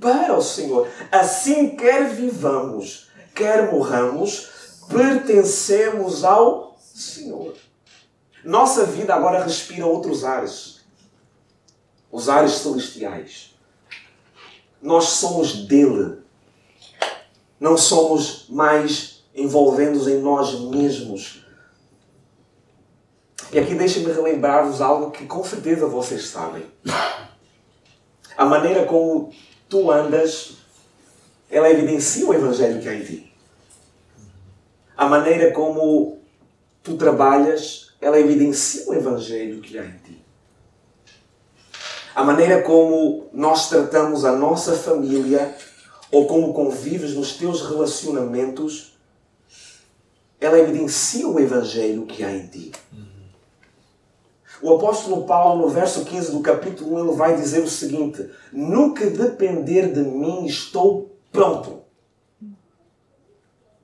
para 0.00 0.36
o 0.36 0.42
Senhor. 0.42 0.88
Assim, 1.10 1.76
quer 1.76 2.08
vivamos, 2.08 3.10
quer 3.34 3.70
morramos, 3.70 4.48
pertencemos 4.88 6.24
ao 6.24 6.76
Senhor. 6.78 7.54
Nossa 8.44 8.84
vida 8.84 9.14
agora 9.14 9.42
respira 9.42 9.86
outros 9.86 10.24
ares 10.24 10.76
os 12.16 12.30
ares 12.30 12.52
celestiais. 12.52 13.54
Nós 14.80 15.04
somos 15.04 15.66
dele. 15.66 16.18
Não 17.60 17.76
somos 17.76 18.46
mais 18.48 19.22
envolvendo-nos 19.34 20.08
em 20.08 20.20
nós 20.20 20.58
mesmos. 20.58 21.45
E 23.52 23.58
aqui 23.58 23.74
deixem-me 23.74 24.12
relembrar-vos 24.12 24.80
algo 24.80 25.10
que 25.10 25.26
com 25.26 25.44
certeza 25.44 25.86
vocês 25.86 26.26
sabem. 26.26 26.64
A 28.36 28.44
maneira 28.44 28.84
como 28.84 29.32
tu 29.68 29.90
andas, 29.90 30.58
ela 31.50 31.70
evidencia 31.70 32.26
o 32.26 32.34
Evangelho 32.34 32.80
que 32.80 32.88
há 32.88 32.94
em 32.94 33.04
ti. 33.04 33.32
A 34.96 35.06
maneira 35.06 35.52
como 35.52 36.18
tu 36.82 36.96
trabalhas, 36.96 37.94
ela 38.00 38.18
evidencia 38.18 38.88
o 38.88 38.94
Evangelho 38.94 39.60
que 39.60 39.78
há 39.78 39.84
em 39.84 39.98
ti 39.98 40.26
a 42.16 42.24
maneira 42.24 42.62
como 42.62 43.28
nós 43.30 43.68
tratamos 43.68 44.24
a 44.24 44.32
nossa 44.32 44.74
família 44.74 45.54
ou 46.10 46.26
como 46.26 46.54
convives 46.54 47.12
nos 47.12 47.34
teus 47.34 47.60
relacionamentos, 47.60 48.96
ela 50.40 50.58
evidencia 50.58 51.28
o 51.28 51.38
Evangelho 51.38 52.06
que 52.06 52.24
há 52.24 52.32
em 52.32 52.46
ti. 52.46 52.72
O 54.62 54.74
apóstolo 54.74 55.24
Paulo, 55.24 55.62
no 55.62 55.68
verso 55.68 56.04
15 56.04 56.32
do 56.32 56.40
capítulo 56.40 56.96
1, 56.96 57.08
ele 57.08 57.16
vai 57.16 57.36
dizer 57.36 57.62
o 57.62 57.68
seguinte: 57.68 58.30
No 58.52 58.94
que 58.94 59.06
depender 59.06 59.92
de 59.92 60.00
mim, 60.00 60.46
estou 60.46 61.14
pronto. 61.30 61.82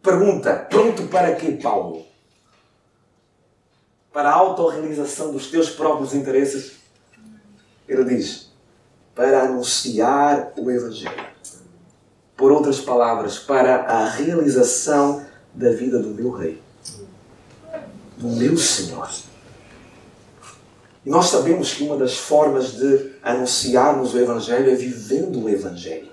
Pergunta: 0.02 0.66
pronto 0.70 1.04
para 1.08 1.34
quê, 1.34 1.58
Paulo? 1.62 2.04
Para 4.12 4.30
a 4.30 4.34
autorrealização 4.34 5.32
dos 5.32 5.50
teus 5.50 5.70
próprios 5.70 6.14
interesses? 6.14 6.72
Ele 7.88 8.04
diz: 8.04 8.52
para 9.14 9.42
anunciar 9.42 10.52
o 10.56 10.70
Evangelho. 10.70 11.32
Por 12.36 12.50
outras 12.50 12.80
palavras, 12.80 13.38
para 13.38 13.82
a 13.82 14.08
realização 14.08 15.24
da 15.54 15.70
vida 15.70 15.98
do 15.98 16.08
meu 16.08 16.30
rei. 16.30 16.60
do 18.16 18.28
meu 18.28 18.56
Senhor. 18.56 19.10
E 21.04 21.10
nós 21.10 21.26
sabemos 21.26 21.74
que 21.74 21.84
uma 21.84 21.96
das 21.96 22.16
formas 22.16 22.72
de 22.72 23.12
anunciarmos 23.22 24.14
o 24.14 24.18
Evangelho 24.18 24.70
é 24.70 24.74
vivendo 24.74 25.42
o 25.42 25.48
Evangelho. 25.48 26.08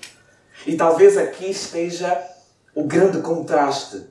E 0.66 0.76
talvez 0.76 1.18
aqui 1.18 1.52
esteja 1.52 2.22
o 2.74 2.84
grande 2.84 3.22
contraste. 3.22 4.04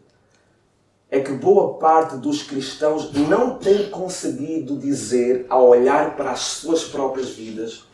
É 1.10 1.20
que 1.20 1.32
boa 1.32 1.78
parte 1.78 2.16
dos 2.16 2.42
cristãos 2.42 3.12
não 3.12 3.58
tem 3.58 3.88
conseguido 3.90 4.76
dizer, 4.76 5.46
ao 5.48 5.66
olhar 5.68 6.16
para 6.16 6.32
as 6.32 6.40
suas 6.40 6.84
próprias 6.84 7.30
vidas, 7.30 7.84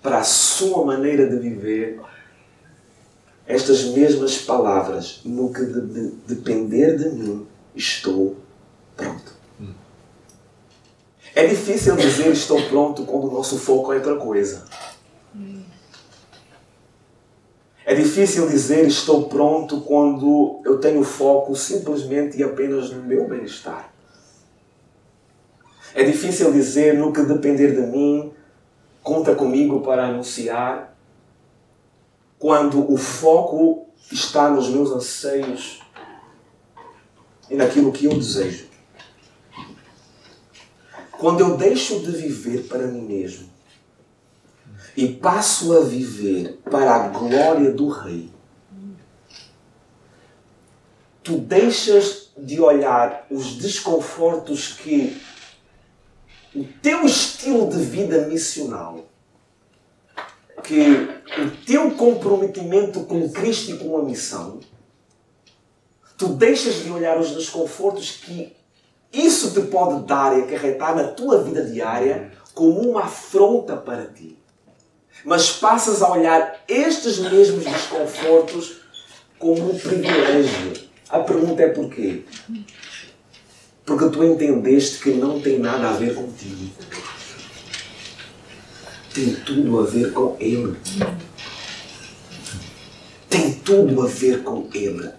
para 0.00 0.18
a 0.18 0.24
sua 0.24 0.84
maneira 0.84 1.28
de 1.28 1.36
viver, 1.36 2.00
estas 3.46 3.84
mesmas 3.86 4.38
palavras: 4.38 5.20
no 5.24 5.52
que 5.52 5.64
de, 5.64 5.80
de, 5.80 6.08
depender 6.26 6.96
de 6.96 7.10
mim, 7.10 7.46
estou 7.74 8.36
pronto. 8.96 9.31
É 11.34 11.46
difícil 11.46 11.96
dizer 11.96 12.30
estou 12.32 12.60
pronto 12.68 13.04
quando 13.04 13.28
o 13.28 13.30
nosso 13.32 13.58
foco 13.58 13.92
é 13.92 13.96
outra 13.96 14.16
coisa. 14.16 14.64
É 17.84 17.94
difícil 17.94 18.48
dizer 18.48 18.86
estou 18.86 19.28
pronto 19.28 19.80
quando 19.80 20.60
eu 20.64 20.78
tenho 20.78 21.02
foco 21.02 21.56
simplesmente 21.56 22.38
e 22.38 22.42
apenas 22.42 22.90
no 22.90 23.02
meu 23.02 23.26
bem-estar. 23.26 23.92
É 25.94 26.04
difícil 26.04 26.52
dizer 26.52 26.94
no 26.94 27.12
que 27.12 27.22
depender 27.22 27.74
de 27.74 27.82
mim, 27.82 28.32
conta 29.02 29.34
comigo 29.34 29.80
para 29.80 30.06
anunciar, 30.06 30.96
quando 32.38 32.90
o 32.90 32.96
foco 32.96 33.86
está 34.10 34.48
nos 34.48 34.68
meus 34.68 34.90
anseios 34.90 35.80
e 37.50 37.54
naquilo 37.54 37.92
que 37.92 38.06
eu 38.06 38.14
desejo. 38.14 38.71
Quando 41.22 41.38
eu 41.38 41.56
deixo 41.56 42.00
de 42.00 42.10
viver 42.10 42.64
para 42.64 42.84
mim 42.84 43.02
mesmo 43.02 43.48
e 44.96 45.06
passo 45.06 45.72
a 45.72 45.84
viver 45.84 46.58
para 46.68 46.96
a 46.96 47.08
glória 47.10 47.70
do 47.70 47.88
Rei, 47.88 48.28
tu 51.22 51.38
deixas 51.38 52.32
de 52.36 52.60
olhar 52.60 53.24
os 53.30 53.54
desconfortos 53.54 54.72
que 54.72 55.16
o 56.56 56.64
teu 56.82 57.04
estilo 57.06 57.70
de 57.70 57.78
vida 57.84 58.26
missional, 58.26 59.06
que 60.64 60.90
o 61.40 61.50
teu 61.64 61.92
comprometimento 61.92 63.04
com 63.04 63.30
Cristo 63.30 63.70
e 63.70 63.78
com 63.78 63.96
a 63.96 64.02
missão, 64.02 64.58
tu 66.18 66.30
deixas 66.30 66.82
de 66.82 66.90
olhar 66.90 67.16
os 67.16 67.30
desconfortos 67.30 68.10
que 68.10 68.60
isso 69.12 69.52
te 69.52 69.60
pode 69.68 70.06
dar 70.06 70.38
e 70.38 70.42
acarretar 70.42 70.96
na 70.96 71.04
tua 71.04 71.42
vida 71.42 71.64
diária 71.64 72.32
como 72.54 72.80
uma 72.80 73.04
afronta 73.04 73.76
para 73.76 74.06
ti. 74.06 74.38
Mas 75.24 75.50
passas 75.50 76.02
a 76.02 76.10
olhar 76.10 76.62
estes 76.66 77.18
mesmos 77.18 77.64
desconfortos 77.64 78.80
como 79.38 79.70
um 79.70 79.78
privilégio. 79.78 80.72
A 81.08 81.20
pergunta 81.20 81.62
é 81.62 81.68
porquê? 81.68 82.22
Porque 83.84 84.08
tu 84.08 84.24
entendeste 84.24 84.98
que 85.02 85.10
não 85.10 85.40
tem 85.40 85.58
nada 85.58 85.90
a 85.90 85.92
ver 85.92 86.14
contigo. 86.14 86.70
Tem 89.12 89.34
tudo 89.34 89.80
a 89.80 89.82
ver 89.84 90.12
com 90.12 90.36
Ele. 90.40 90.76
Tem 93.28 93.52
tudo 93.52 94.02
a 94.02 94.06
ver 94.06 94.42
com 94.42 94.68
Ele. 94.72 95.10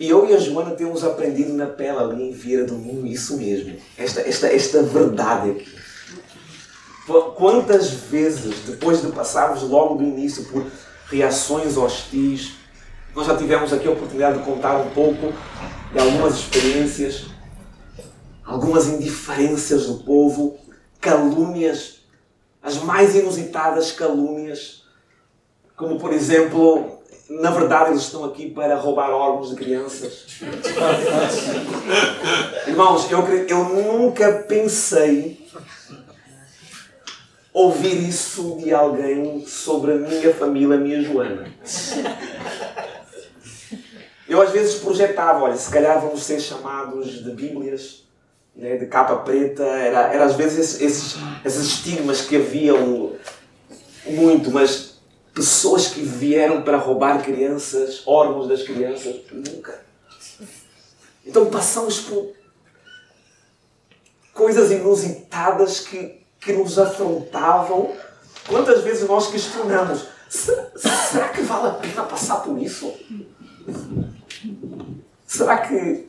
E 0.00 0.08
eu 0.08 0.26
e 0.26 0.32
a 0.32 0.38
Joana 0.38 0.70
temos 0.70 1.04
aprendido 1.04 1.52
na 1.52 1.66
pele 1.66 1.98
ali 1.98 2.22
em 2.30 2.32
Vieira 2.32 2.64
do 2.64 2.74
Minho 2.74 3.06
isso 3.06 3.36
mesmo. 3.36 3.76
Esta, 3.98 4.22
esta, 4.22 4.46
esta 4.46 4.82
verdade 4.82 5.50
aqui. 5.50 5.78
Quantas 7.36 7.90
vezes, 7.90 8.60
depois 8.60 9.02
de 9.02 9.12
passarmos 9.12 9.62
logo 9.62 9.96
do 9.96 10.04
início 10.04 10.44
por 10.44 10.64
reações 11.10 11.76
hostis, 11.76 12.52
nós 13.14 13.26
já 13.26 13.36
tivemos 13.36 13.74
aqui 13.74 13.88
a 13.88 13.90
oportunidade 13.90 14.38
de 14.38 14.44
contar 14.44 14.78
um 14.78 14.88
pouco 14.90 15.34
de 15.92 15.98
algumas 15.98 16.34
experiências, 16.34 17.26
algumas 18.42 18.86
indiferenças 18.86 19.86
do 19.86 19.98
povo, 20.04 20.56
calúnias, 20.98 22.06
as 22.62 22.76
mais 22.76 23.14
inusitadas 23.14 23.92
calúnias, 23.92 24.82
como 25.76 25.98
por 25.98 26.10
exemplo 26.10 26.99
na 27.30 27.50
verdade, 27.52 27.90
eles 27.90 28.02
estão 28.02 28.24
aqui 28.24 28.50
para 28.50 28.74
roubar 28.74 29.10
órgãos 29.10 29.50
de 29.50 29.56
crianças. 29.56 30.26
Irmãos, 32.66 33.08
eu, 33.08 33.24
eu 33.46 33.64
nunca 33.68 34.44
pensei 34.48 35.46
ouvir 37.52 38.08
isso 38.08 38.58
de 38.60 38.74
alguém 38.74 39.46
sobre 39.46 39.92
a 39.92 39.96
minha 39.96 40.34
família, 40.34 40.74
a 40.74 40.80
minha 40.80 41.00
Joana. 41.02 41.46
Eu 44.28 44.42
às 44.42 44.50
vezes 44.50 44.80
projetava, 44.80 45.44
olha, 45.44 45.56
se 45.56 45.70
calhar 45.70 46.00
vamos 46.00 46.24
ser 46.24 46.40
chamados 46.40 47.22
de 47.22 47.30
Bíblias, 47.30 48.02
né, 48.56 48.76
de 48.76 48.86
capa 48.86 49.14
preta, 49.16 49.62
era, 49.62 50.12
era 50.12 50.24
às 50.24 50.34
vezes 50.34 50.80
esses, 50.80 51.16
esses 51.44 51.64
estigmas 51.64 52.22
que 52.22 52.34
haviam 52.36 53.12
muito, 54.06 54.50
mas 54.50 54.79
pessoas 55.40 55.86
que 55.86 56.02
vieram 56.02 56.60
para 56.60 56.76
roubar 56.76 57.22
crianças, 57.22 58.02
órgãos 58.06 58.46
das 58.46 58.62
crianças, 58.62 59.16
nunca. 59.32 59.80
Então 61.24 61.46
passamos 61.46 62.00
por 62.00 62.34
coisas 64.34 64.70
inusitadas 64.70 65.80
que, 65.80 66.20
que 66.38 66.52
nos 66.52 66.78
afrontavam. 66.78 67.90
Quantas 68.46 68.82
vezes 68.82 69.08
nós 69.08 69.28
questionamos: 69.28 70.08
será, 70.28 71.30
que 71.30 71.40
vale 71.40 71.68
a 71.68 71.72
pena 71.72 72.02
passar 72.02 72.42
por 72.42 72.60
isso? 72.60 72.92
Será 75.26 75.56
que 75.56 76.06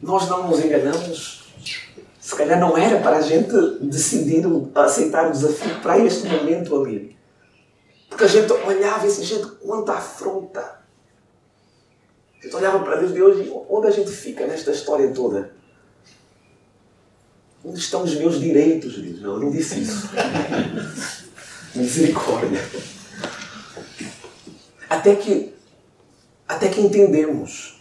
nós 0.00 0.26
não 0.30 0.48
nos 0.48 0.64
enganamos? 0.64 1.44
Se 2.18 2.34
calhar 2.34 2.58
não 2.58 2.78
era 2.78 3.00
para 3.00 3.18
a 3.18 3.22
gente 3.22 3.52
decidir 3.82 4.46
aceitar 4.74 5.28
o 5.28 5.32
desafio 5.32 5.78
para 5.82 5.98
este 5.98 6.26
momento 6.26 6.80
ali. 6.80 7.19
Porque 8.20 8.36
a 8.36 8.40
gente 8.42 8.52
olhava 8.52 9.06
e 9.06 9.08
disse, 9.08 9.24
gente, 9.24 9.46
quanta 9.62 9.94
afronta. 9.94 10.60
A 10.60 12.44
gente 12.44 12.54
olhava 12.54 12.80
para 12.80 12.96
Deus 12.96 13.14
de 13.14 13.22
hoje, 13.22 13.50
onde 13.66 13.86
a 13.86 13.90
gente 13.90 14.10
fica 14.10 14.46
nesta 14.46 14.72
história 14.72 15.10
toda? 15.10 15.54
Onde 17.64 17.78
estão 17.78 18.02
os 18.02 18.14
meus 18.16 18.38
direitos? 18.38 18.98
Deus? 18.98 19.22
Não, 19.22 19.32
eu 19.32 19.40
não 19.40 19.50
disse 19.50 19.80
isso. 19.80 20.10
Misericórdia. 21.74 22.60
Até 24.90 25.16
que, 25.16 25.54
até 26.46 26.68
que 26.68 26.82
entendemos. 26.82 27.80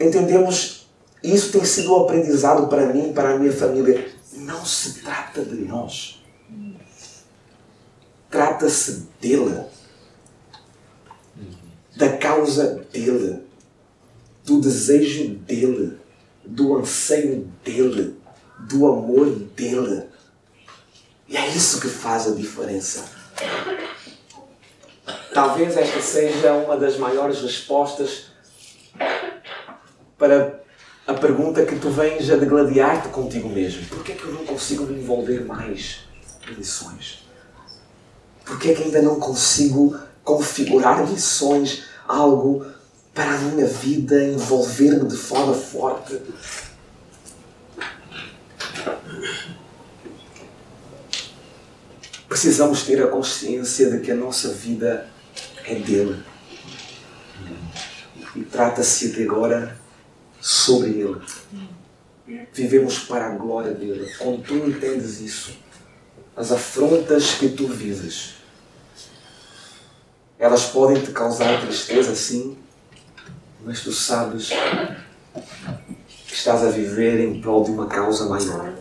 Entendemos, 0.00 0.88
e 1.22 1.34
isso 1.34 1.52
tem 1.52 1.62
sido 1.62 1.92
um 1.92 2.04
aprendizado 2.04 2.68
para 2.68 2.86
mim 2.86 3.10
e 3.10 3.12
para 3.12 3.34
a 3.34 3.38
minha 3.38 3.52
família. 3.52 4.10
Não 4.32 4.64
se 4.64 5.02
trata 5.02 5.44
de 5.44 5.56
nós 5.56 6.24
Trata-se 8.30 9.08
dele, 9.20 9.64
da 11.96 12.16
causa 12.16 12.84
dele, 12.92 13.42
do 14.44 14.60
desejo 14.60 15.34
dele, 15.36 15.98
do 16.44 16.76
anseio 16.76 17.50
dele, 17.64 18.16
do 18.58 18.86
amor 18.86 19.30
dele. 19.30 20.04
E 21.28 21.36
é 21.36 21.48
isso 21.48 21.80
que 21.80 21.88
faz 21.88 22.26
a 22.26 22.34
diferença. 22.34 23.04
Talvez 25.32 25.76
esta 25.76 26.00
seja 26.00 26.52
uma 26.54 26.76
das 26.76 26.96
maiores 26.96 27.40
respostas 27.42 28.26
para 30.16 30.60
a 31.06 31.14
pergunta 31.14 31.64
que 31.64 31.76
tu 31.76 31.90
vens 31.90 32.30
a 32.30 32.36
degladiar-te 32.36 33.08
contigo 33.08 33.48
mesmo. 33.48 33.86
Por 33.86 34.02
que 34.02 34.12
é 34.12 34.14
que 34.14 34.24
eu 34.24 34.32
não 34.32 34.44
consigo 34.44 34.84
me 34.84 34.98
envolver 34.98 35.44
mais 35.44 36.00
em 36.48 36.62
lições? 38.46 38.56
Porque 38.56 38.70
é 38.70 38.74
que 38.74 38.84
ainda 38.84 39.02
não 39.02 39.18
consigo 39.18 39.98
configurar 40.22 41.06
missões, 41.06 41.84
algo 42.06 42.64
para 43.12 43.34
a 43.34 43.38
minha 43.38 43.66
vida 43.66 44.22
envolver-me 44.24 45.08
de 45.08 45.16
forma 45.16 45.54
forte? 45.54 46.20
Precisamos 52.28 52.82
ter 52.82 53.02
a 53.02 53.08
consciência 53.08 53.90
de 53.90 54.00
que 54.00 54.10
a 54.10 54.14
nossa 54.14 54.52
vida 54.52 55.08
é 55.64 55.74
dele. 55.74 56.22
E 58.34 58.42
trata-se 58.42 59.12
de 59.12 59.22
agora 59.22 59.76
sobre 60.40 60.90
ele. 60.90 61.20
Vivemos 62.52 62.98
para 62.98 63.26
a 63.26 63.30
glória 63.30 63.72
dele. 63.72 64.12
Quando 64.18 64.42
tu 64.42 64.54
entendes 64.54 65.20
isso, 65.20 65.56
as 66.36 66.52
afrontas 66.52 67.34
que 67.34 67.48
tu 67.48 67.66
vives 67.66 68.35
elas 70.46 70.66
podem 70.66 71.02
te 71.02 71.12
causar 71.12 71.60
tristeza, 71.60 72.14
sim, 72.14 72.56
mas 73.64 73.80
tu 73.80 73.92
sabes 73.92 74.50
que 76.26 76.34
estás 76.34 76.64
a 76.64 76.70
viver 76.70 77.20
em 77.20 77.40
prol 77.40 77.64
de 77.64 77.70
uma 77.70 77.86
causa 77.86 78.26
maior 78.26 78.72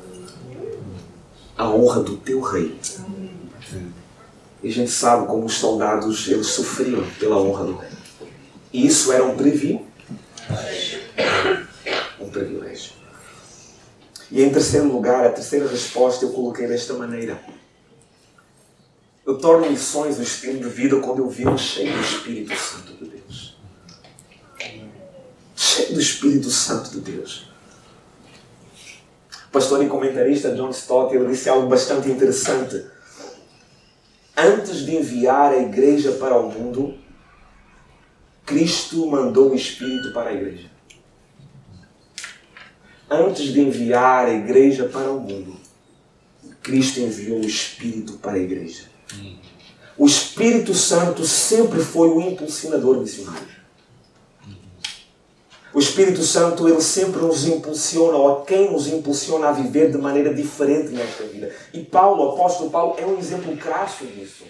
a 1.57 1.69
honra 1.69 2.01
do 2.01 2.17
teu 2.17 2.41
rei. 2.41 2.77
E 4.61 4.69
a 4.69 4.71
gente 4.71 4.91
sabe 4.91 5.27
como 5.27 5.45
os 5.45 5.53
soldados 5.53 6.27
eles 6.27 6.47
sofriam 6.47 7.03
pela 7.19 7.37
honra 7.37 7.65
do 7.65 7.75
rei. 7.77 7.91
E 8.73 8.85
isso 8.85 9.11
era 9.11 9.23
um 9.23 9.35
privilégio. 9.35 9.85
Um 12.19 12.29
privilégio. 12.29 12.93
E 14.31 14.43
em 14.43 14.49
terceiro 14.49 14.91
lugar, 14.91 15.25
a 15.25 15.29
terceira 15.29 15.67
resposta 15.67 16.25
eu 16.25 16.31
coloquei 16.31 16.67
desta 16.67 16.93
maneira. 16.93 17.39
Eu 19.25 19.39
torno 19.39 19.71
missões 19.71 20.19
o 20.19 20.21
estilo 20.21 20.59
de 20.59 20.69
vida 20.69 20.99
quando 20.99 21.19
eu 21.19 21.29
vivo 21.29 21.57
cheio 21.57 21.91
do 21.91 21.99
Espírito 21.99 22.55
Santo 22.55 22.93
de 22.93 23.09
Deus. 23.09 23.57
Cheio 25.55 25.93
do 25.95 25.99
Espírito 25.99 26.49
Santo 26.51 26.91
de 26.91 26.99
Deus. 26.99 27.49
O 29.47 29.51
pastor 29.51 29.83
e 29.83 29.87
comentarista 29.87 30.53
John 30.53 30.69
Stott 30.69 31.15
ele 31.15 31.27
disse 31.27 31.49
algo 31.49 31.67
bastante 31.67 32.07
interessante. 32.07 32.85
Antes 34.37 34.85
de 34.85 34.95
enviar 34.95 35.53
a 35.53 35.57
igreja 35.57 36.11
para 36.11 36.37
o 36.37 36.51
mundo, 36.51 36.95
Cristo 38.45 39.07
mandou 39.07 39.51
o 39.51 39.55
Espírito 39.55 40.13
para 40.13 40.29
a 40.29 40.33
igreja. 40.33 40.69
Antes 43.09 43.45
de 43.45 43.59
enviar 43.59 44.27
a 44.27 44.33
igreja 44.33 44.85
para 44.85 45.09
o 45.09 45.19
mundo, 45.19 45.57
Cristo 46.61 46.99
enviou 46.99 47.39
o 47.39 47.45
Espírito 47.45 48.13
para 48.19 48.33
a 48.33 48.39
igreja. 48.39 48.94
O 49.97 50.05
Espírito 50.05 50.73
Santo 50.73 51.25
sempre 51.25 51.79
foi 51.79 52.09
o 52.09 52.21
impulsionador 52.21 52.97
missionário. 52.97 53.55
O 55.73 55.79
Espírito 55.79 56.23
Santo, 56.23 56.69
ele 56.69 56.81
sempre 56.81 57.21
nos 57.21 57.45
impulsiona, 57.45 58.17
ou 58.17 58.43
quem 58.43 58.71
nos 58.71 58.87
impulsiona 58.87 59.49
a 59.49 59.51
viver 59.51 59.91
de 59.91 59.97
maneira 59.97 60.33
diferente 60.33 60.93
nesta 60.93 61.25
vida. 61.25 61.53
E 61.73 61.81
Paulo, 61.81 62.23
o 62.23 62.29
apóstolo 62.29 62.69
Paulo, 62.69 62.95
é 62.97 63.05
um 63.05 63.19
exemplo 63.19 63.55
crasso 63.57 64.05
disso. 64.05 64.45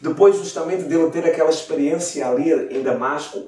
Depois, 0.00 0.36
justamente, 0.36 0.84
dele 0.84 1.10
ter 1.10 1.26
aquela 1.26 1.50
experiência 1.50 2.28
ali 2.28 2.52
em 2.70 2.84
Damasco, 2.84 3.42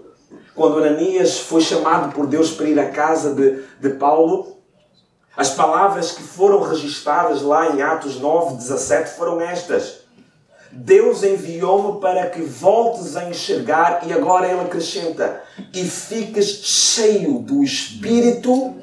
quando 0.52 0.78
Ananias 0.78 1.38
foi 1.38 1.60
chamado 1.60 2.12
por 2.12 2.26
Deus 2.26 2.50
para 2.50 2.68
ir 2.68 2.78
à 2.80 2.90
casa 2.90 3.34
de, 3.34 3.62
de 3.78 3.90
Paulo, 3.90 4.56
as 5.36 5.50
palavras 5.50 6.10
que 6.10 6.24
foram 6.24 6.60
registradas 6.62 7.42
lá 7.42 7.70
em 7.70 7.82
Atos 7.82 8.18
9, 8.18 8.56
17 8.56 9.10
foram 9.10 9.40
estas. 9.40 10.05
Deus 10.76 11.22
enviou-me 11.22 12.00
para 12.00 12.28
que 12.28 12.42
voltes 12.42 13.16
a 13.16 13.28
enxergar, 13.28 14.06
e 14.06 14.12
agora 14.12 14.50
ele 14.50 14.60
acrescenta: 14.60 15.42
e 15.72 15.84
fiques 15.84 16.46
cheio 16.64 17.38
do 17.38 17.62
Espírito. 17.62 18.74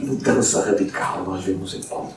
Mudança 0.00 0.64
radical 0.64 1.22
nós 1.24 1.44
vemos 1.44 1.74
em 1.74 1.82
Paulo. 1.82 2.14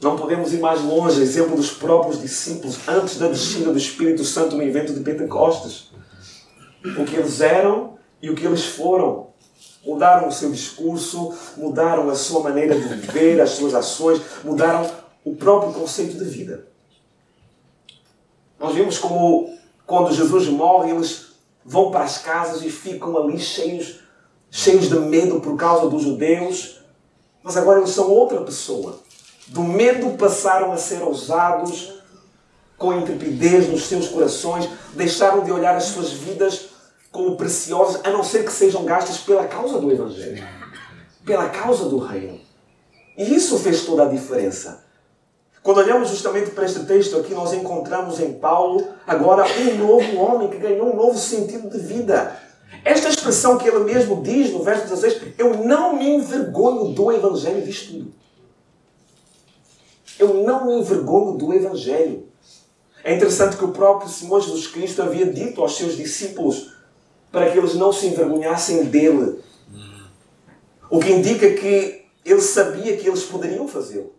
Não 0.00 0.16
podemos 0.16 0.52
ir 0.52 0.60
mais 0.60 0.80
longe, 0.82 1.20
exemplo 1.20 1.56
dos 1.56 1.70
próprios 1.70 2.20
discípulos 2.20 2.78
antes 2.88 3.18
da 3.18 3.28
descida 3.28 3.72
do 3.72 3.78
Espírito 3.78 4.24
Santo 4.24 4.56
no 4.56 4.62
evento 4.62 4.94
de 4.94 5.00
Pentecostes. 5.00 5.90
O 6.84 7.04
que 7.04 7.16
eles 7.16 7.40
eram 7.40 7.98
e 8.22 8.30
o 8.30 8.34
que 8.34 8.46
eles 8.46 8.64
foram. 8.64 9.28
Mudaram 9.86 10.26
o 10.26 10.32
seu 10.32 10.50
discurso, 10.50 11.32
mudaram 11.56 12.10
a 12.10 12.14
sua 12.16 12.40
maneira 12.42 12.74
de 12.74 12.88
viver, 12.88 13.40
as 13.40 13.50
suas 13.50 13.72
ações, 13.72 14.20
mudaram 14.42 14.90
o 15.24 15.36
próprio 15.36 15.72
conceito 15.72 16.18
de 16.18 16.24
vida. 16.24 16.66
Nós 18.58 18.74
vimos 18.74 18.98
como 18.98 19.56
quando 19.86 20.12
Jesus 20.12 20.48
morre, 20.48 20.90
eles 20.90 21.26
vão 21.64 21.92
para 21.92 22.04
as 22.04 22.18
casas 22.18 22.62
e 22.62 22.70
ficam 22.70 23.16
ali 23.16 23.38
cheios, 23.38 24.00
cheios 24.50 24.88
de 24.88 24.98
medo 24.98 25.40
por 25.40 25.56
causa 25.56 25.88
dos 25.88 26.02
judeus, 26.02 26.80
mas 27.42 27.56
agora 27.56 27.78
eles 27.78 27.90
são 27.90 28.10
outra 28.10 28.40
pessoa. 28.40 28.98
Do 29.46 29.62
medo 29.62 30.16
passaram 30.16 30.72
a 30.72 30.76
ser 30.76 31.02
ousados, 31.02 31.94
com 32.76 32.92
intrepidez 32.92 33.68
nos 33.68 33.84
seus 33.86 34.08
corações, 34.08 34.68
deixaram 34.94 35.44
de 35.44 35.52
olhar 35.52 35.76
as 35.76 35.84
suas 35.84 36.10
vidas 36.10 36.65
como 37.16 37.36
preciosas, 37.36 38.02
a 38.04 38.10
não 38.10 38.22
ser 38.22 38.44
que 38.44 38.52
sejam 38.52 38.84
gastas 38.84 39.16
pela 39.18 39.46
causa 39.46 39.78
do 39.78 39.90
Evangelho, 39.90 40.46
pela 41.24 41.48
causa 41.48 41.88
do 41.88 41.96
Reino. 41.96 42.38
E 43.16 43.34
isso 43.34 43.58
fez 43.58 43.86
toda 43.86 44.02
a 44.04 44.08
diferença. 44.08 44.84
Quando 45.62 45.78
olhamos 45.78 46.10
justamente 46.10 46.50
para 46.50 46.66
este 46.66 46.80
texto 46.84 47.16
aqui, 47.16 47.32
nós 47.32 47.54
encontramos 47.54 48.20
em 48.20 48.34
Paulo 48.34 48.86
agora 49.06 49.46
um 49.58 49.78
novo 49.78 50.16
homem 50.18 50.50
que 50.50 50.58
ganhou 50.58 50.92
um 50.92 50.96
novo 50.96 51.18
sentido 51.18 51.70
de 51.70 51.78
vida. 51.78 52.38
Esta 52.84 53.08
expressão 53.08 53.56
que 53.56 53.66
ele 53.66 53.78
mesmo 53.78 54.22
diz 54.22 54.52
no 54.52 54.62
verso 54.62 54.86
16, 54.86 55.34
eu 55.38 55.64
não 55.64 55.96
me 55.96 56.16
envergonho 56.16 56.92
do 56.92 57.10
Evangelho, 57.10 57.62
diz 57.62 57.86
tudo. 57.86 58.12
Eu 60.18 60.34
não 60.44 60.66
me 60.66 60.74
envergonho 60.80 61.36
do 61.36 61.52
Evangelho. 61.52 62.28
É 63.02 63.14
interessante 63.14 63.56
que 63.56 63.64
o 63.64 63.72
próprio 63.72 64.10
Senhor 64.10 64.40
Jesus 64.40 64.66
Cristo 64.66 65.02
havia 65.02 65.26
dito 65.26 65.62
aos 65.62 65.76
seus 65.76 65.96
discípulos 65.96 66.75
para 67.30 67.50
que 67.50 67.58
eles 67.58 67.74
não 67.74 67.92
se 67.92 68.06
envergonhassem 68.06 68.84
dele. 68.84 69.40
O 70.90 71.00
que 71.00 71.12
indica 71.12 71.52
que 71.54 72.06
ele 72.24 72.40
sabia 72.40 72.96
que 72.96 73.08
eles 73.08 73.24
poderiam 73.24 73.68
fazê-lo. 73.68 74.12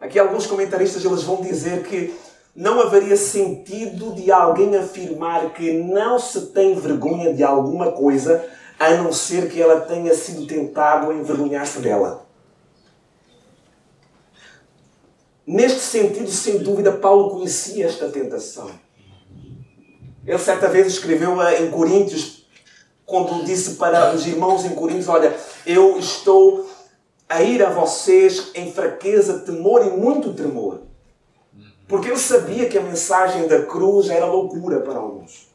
Aqui 0.00 0.18
alguns 0.18 0.46
comentaristas 0.46 1.04
eles 1.04 1.22
vão 1.22 1.40
dizer 1.40 1.84
que 1.84 2.14
não 2.54 2.80
haveria 2.80 3.16
sentido 3.16 4.14
de 4.14 4.30
alguém 4.30 4.76
afirmar 4.76 5.52
que 5.54 5.72
não 5.72 6.18
se 6.18 6.46
tem 6.46 6.74
vergonha 6.74 7.32
de 7.32 7.42
alguma 7.42 7.92
coisa 7.92 8.44
a 8.78 8.90
não 8.96 9.12
ser 9.12 9.48
que 9.50 9.60
ela 9.62 9.80
tenha 9.80 10.14
sido 10.14 10.46
tentado 10.46 11.10
a 11.10 11.14
envergonhar-se 11.14 11.78
dela. 11.78 12.26
Neste 15.46 15.80
sentido, 15.80 16.30
sem 16.30 16.58
dúvida, 16.58 16.92
Paulo 16.92 17.30
conhecia 17.30 17.86
esta 17.86 18.08
tentação. 18.08 18.70
Ele 20.26 20.38
certa 20.38 20.68
vez 20.68 20.86
escreveu 20.86 21.40
em 21.52 21.70
Coríntios, 21.70 22.46
quando 23.04 23.44
disse 23.44 23.74
para 23.74 24.14
os 24.14 24.26
irmãos 24.26 24.64
em 24.64 24.74
Coríntios: 24.74 25.08
Olha, 25.08 25.36
eu 25.66 25.98
estou 25.98 26.70
a 27.28 27.42
ir 27.42 27.62
a 27.62 27.70
vocês 27.70 28.50
em 28.54 28.72
fraqueza, 28.72 29.40
temor 29.40 29.86
e 29.86 29.90
muito 29.90 30.32
tremor. 30.32 30.82
Porque 31.88 32.08
ele 32.08 32.18
sabia 32.18 32.68
que 32.68 32.78
a 32.78 32.82
mensagem 32.82 33.46
da 33.48 33.62
cruz 33.62 34.08
era 34.08 34.26
loucura 34.26 34.80
para 34.80 34.98
alguns. 34.98 35.48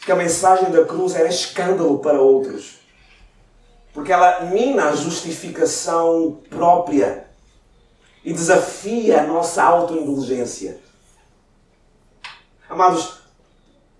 Que 0.00 0.12
a 0.12 0.16
mensagem 0.16 0.70
da 0.70 0.84
cruz 0.84 1.14
era 1.14 1.28
escândalo 1.28 1.98
para 1.98 2.20
outros. 2.20 2.78
Porque 3.92 4.12
ela 4.12 4.46
mina 4.46 4.88
a 4.88 4.96
justificação 4.96 6.40
própria 6.48 7.26
e 8.24 8.32
desafia 8.32 9.20
a 9.20 9.26
nossa 9.26 9.62
autoindulgência. 9.62 10.78
Amados, 12.74 13.20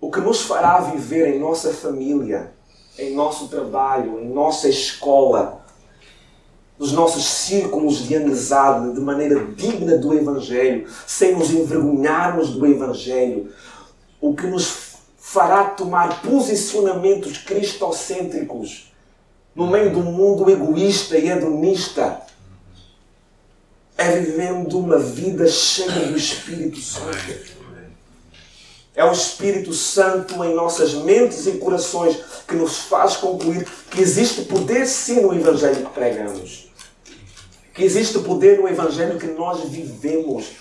o 0.01 0.11
que 0.11 0.19
nos 0.19 0.41
fará 0.41 0.81
viver 0.81 1.33
em 1.33 1.39
nossa 1.39 1.73
família, 1.73 2.51
em 2.99 3.15
nosso 3.15 3.47
trabalho, 3.47 4.19
em 4.19 4.27
nossa 4.27 4.67
escola, 4.67 5.65
nos 6.77 6.91
nossos 6.91 7.23
círculos 7.23 8.05
de 8.05 8.17
amizade, 8.17 8.93
de 8.93 8.99
maneira 8.99 9.45
digna 9.45 9.97
do 9.97 10.13
Evangelho, 10.13 10.89
sem 11.07 11.37
nos 11.37 11.51
envergonharmos 11.51 12.49
do 12.49 12.67
Evangelho, 12.67 13.49
o 14.19 14.35
que 14.35 14.45
nos 14.45 14.97
fará 15.17 15.69
tomar 15.69 16.21
posicionamentos 16.21 17.37
cristocêntricos 17.37 18.91
no 19.55 19.67
meio 19.67 19.93
do 19.93 20.01
mundo 20.01 20.51
egoísta 20.51 21.17
e 21.17 21.29
hedonista, 21.29 22.23
é 23.97 24.19
vivendo 24.19 24.77
uma 24.77 24.97
vida 24.97 25.47
cheia 25.47 26.07
do 26.07 26.17
Espírito 26.17 26.81
Santo. 26.81 27.54
É 28.95 29.03
o 29.03 29.11
Espírito 29.11 29.73
Santo 29.73 30.41
em 30.43 30.53
nossas 30.53 30.93
mentes 30.93 31.45
e 31.47 31.57
corações 31.57 32.17
que 32.47 32.55
nos 32.55 32.77
faz 32.77 33.17
concluir 33.17 33.67
que 33.91 34.01
existe 34.01 34.43
poder 34.43 34.85
sim 34.85 35.19
no 35.19 35.33
Evangelho 35.33 35.85
que 35.85 35.93
pregamos. 35.93 36.71
Que 37.73 37.83
existe 37.83 38.17
poder 38.19 38.59
no 38.59 38.69
Evangelho 38.69 39.19
que 39.19 39.27
nós 39.27 39.67
vivemos. 39.69 40.51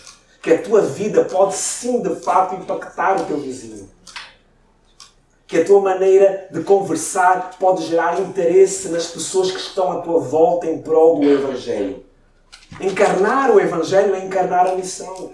Que 0.42 0.54
a 0.54 0.60
tua 0.60 0.82
vida 0.82 1.24
pode 1.24 1.54
sim 1.54 2.02
de 2.02 2.16
fato 2.16 2.56
impactar 2.56 3.20
o 3.20 3.24
teu 3.24 3.38
vizinho. 3.38 3.88
Que 5.46 5.60
a 5.60 5.64
tua 5.64 5.80
maneira 5.80 6.48
de 6.50 6.64
conversar 6.64 7.56
pode 7.60 7.86
gerar 7.86 8.20
interesse 8.20 8.88
nas 8.88 9.06
pessoas 9.06 9.52
que 9.52 9.60
estão 9.60 9.92
à 9.92 10.00
tua 10.00 10.18
volta 10.18 10.66
em 10.66 10.82
prol 10.82 11.20
do 11.20 11.30
Evangelho. 11.30 12.04
Encarnar 12.80 13.52
o 13.52 13.60
Evangelho 13.60 14.12
é 14.16 14.24
encarnar 14.24 14.66
a 14.66 14.74
missão. 14.74 15.32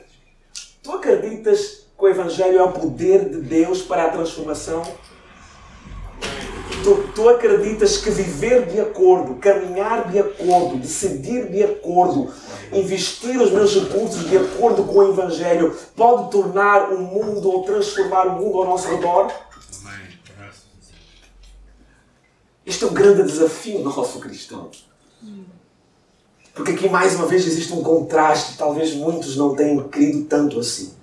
Tu 0.82 0.92
acreditas 0.92 1.86
que 2.01 2.07
o 2.07 2.09
Evangelho 2.09 2.59
é 2.59 2.62
o 2.62 2.72
poder 2.72 3.28
de 3.28 3.42
Deus 3.42 3.82
para 3.82 4.07
a 4.07 4.09
transformação? 4.09 4.82
Tu, 6.82 7.12
tu 7.14 7.28
acreditas 7.28 7.98
que 7.98 8.09
viver 8.11 8.66
de 8.66 8.80
acordo, 8.80 9.34
caminhar 9.34 10.11
de 10.11 10.18
acordo, 10.18 10.78
decidir 10.78 11.51
de 11.51 11.62
acordo, 11.62 12.32
investir 12.72 13.38
os 13.38 13.53
meus 13.53 13.74
recursos 13.74 14.26
de 14.30 14.38
acordo 14.38 14.84
com 14.84 15.01
o 15.01 15.11
Evangelho 15.11 15.76
pode 15.94 16.30
tornar 16.30 16.90
o 16.90 16.98
mundo 16.98 17.51
ou 17.51 17.64
transformar 17.64 18.28
o 18.28 18.40
mundo 18.40 18.59
ao 18.59 18.64
nosso 18.64 18.88
redor? 18.88 19.30
Este 22.64 22.84
é 22.84 22.86
o 22.86 22.92
grande 22.92 23.24
desafio 23.24 23.80
nosso 23.80 24.18
cristão. 24.20 24.70
Porque 26.55 26.72
aqui 26.72 26.88
mais 26.88 27.14
uma 27.14 27.26
vez 27.26 27.46
existe 27.46 27.74
um 27.74 27.82
contraste, 27.82 28.57
talvez 28.57 28.94
muitos 28.94 29.36
não 29.36 29.55
tenham 29.55 29.86
crido 29.88 30.24
tanto 30.24 30.59
assim. 30.59 30.99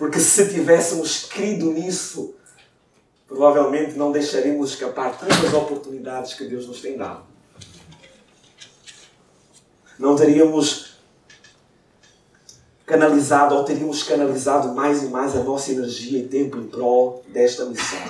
Porque 0.00 0.18
se 0.18 0.48
tivéssemos 0.48 1.24
crido 1.26 1.70
nisso, 1.72 2.34
provavelmente 3.28 3.98
não 3.98 4.10
deixaríamos 4.10 4.70
escapar 4.70 5.18
tantas 5.18 5.52
oportunidades 5.52 6.32
que 6.32 6.44
Deus 6.44 6.66
nos 6.66 6.80
tem 6.80 6.96
dado. 6.96 7.22
Não 9.98 10.16
teríamos 10.16 10.94
canalizado 12.86 13.54
ou 13.54 13.62
teríamos 13.62 14.02
canalizado 14.02 14.74
mais 14.74 15.02
e 15.02 15.08
mais 15.08 15.36
a 15.36 15.44
nossa 15.44 15.70
energia 15.70 16.20
e 16.20 16.26
tempo 16.26 16.56
em 16.56 16.66
prol 16.66 17.22
desta 17.28 17.66
missão. 17.66 18.00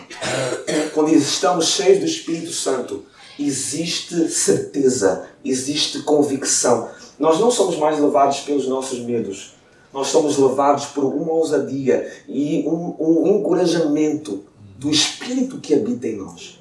Quando 0.95 1.13
estamos 1.13 1.67
cheios 1.67 1.99
do 1.99 2.07
Espírito 2.07 2.53
Santo, 2.53 3.05
existe 3.37 4.29
certeza, 4.29 5.29
existe 5.45 6.03
convicção. 6.03 6.89
Nós 7.19 7.41
não 7.41 7.51
somos 7.51 7.77
mais 7.79 7.99
levados 7.99 8.39
pelos 8.43 8.69
nossos 8.69 9.01
medos. 9.01 9.59
Nós 9.93 10.09
somos 10.09 10.39
levados 10.39 10.87
por 10.87 11.05
uma 11.05 11.33
ousadia 11.33 12.11
e 12.29 12.65
um, 12.67 12.95
um 12.99 13.27
encorajamento 13.27 14.45
do 14.79 14.91
Espírito 14.91 15.59
que 15.59 15.75
habita 15.75 16.07
em 16.07 16.17
nós. 16.17 16.61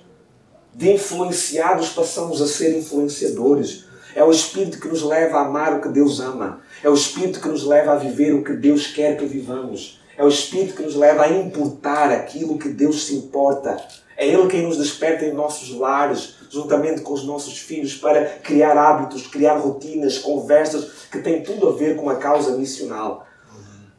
De 0.73 0.91
influenciados 0.91 1.89
passamos 1.89 2.41
a 2.41 2.47
ser 2.47 2.77
influenciadores. 2.77 3.85
É 4.15 4.23
o 4.23 4.31
Espírito 4.31 4.79
que 4.79 4.87
nos 4.87 5.03
leva 5.03 5.37
a 5.37 5.45
amar 5.45 5.77
o 5.77 5.81
que 5.81 5.89
Deus 5.89 6.19
ama. 6.19 6.61
É 6.83 6.89
o 6.89 6.93
Espírito 6.93 7.39
que 7.39 7.47
nos 7.47 7.63
leva 7.63 7.93
a 7.93 7.97
viver 7.97 8.33
o 8.33 8.43
que 8.43 8.53
Deus 8.53 8.87
quer 8.87 9.17
que 9.17 9.25
vivamos. 9.25 9.99
É 10.17 10.23
o 10.23 10.27
Espírito 10.27 10.75
que 10.75 10.83
nos 10.83 10.95
leva 10.95 11.23
a 11.23 11.31
importar 11.31 12.11
aquilo 12.11 12.57
que 12.57 12.69
Deus 12.69 13.05
se 13.05 13.15
importa. 13.15 13.81
É 14.17 14.27
Ele 14.27 14.47
quem 14.47 14.63
nos 14.63 14.77
desperta 14.77 15.25
em 15.25 15.33
nossos 15.33 15.73
lares, 15.73 16.35
juntamente 16.49 17.01
com 17.01 17.13
os 17.13 17.23
nossos 17.23 17.59
filhos, 17.59 17.95
para 17.95 18.25
criar 18.39 18.77
hábitos, 18.77 19.27
criar 19.27 19.57
rotinas, 19.57 20.17
conversas 20.17 21.07
que 21.11 21.19
têm 21.19 21.43
tudo 21.43 21.69
a 21.69 21.73
ver 21.73 21.95
com 21.95 22.09
a 22.09 22.15
causa 22.15 22.57
missional. 22.57 23.25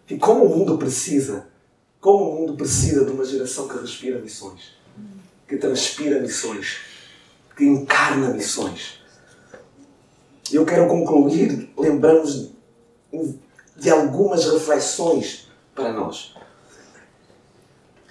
E 0.08 0.16
como 0.18 0.44
o 0.44 0.58
mundo 0.58 0.76
precisa 0.76 1.48
como 2.00 2.30
o 2.30 2.40
mundo 2.40 2.56
precisa 2.56 3.04
de 3.04 3.12
uma 3.12 3.24
geração 3.24 3.68
que 3.68 3.78
respira 3.78 4.18
missões, 4.18 4.72
que 5.46 5.56
transpira 5.56 6.18
missões, 6.18 6.78
que 7.54 7.64
encarna 7.64 8.30
missões. 8.30 9.00
Eu 10.50 10.64
quero 10.64 10.88
concluir 10.88 11.70
lembrando 11.76 12.50
de 13.76 13.90
algumas 13.90 14.50
reflexões 14.50 15.48
para 15.74 15.92
nós. 15.92 16.34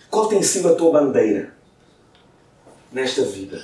Qual 0.09 0.27
tem 0.27 0.43
sido 0.43 0.69
a 0.69 0.75
tua 0.75 0.91
bandeira 0.91 1.55
nesta 2.91 3.23
vida? 3.23 3.61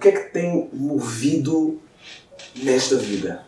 O 0.00 0.02
que 0.02 0.08
é 0.08 0.12
que 0.12 0.32
tem 0.32 0.70
movido 0.72 1.78
nesta 2.56 2.96
vida? 2.96 3.44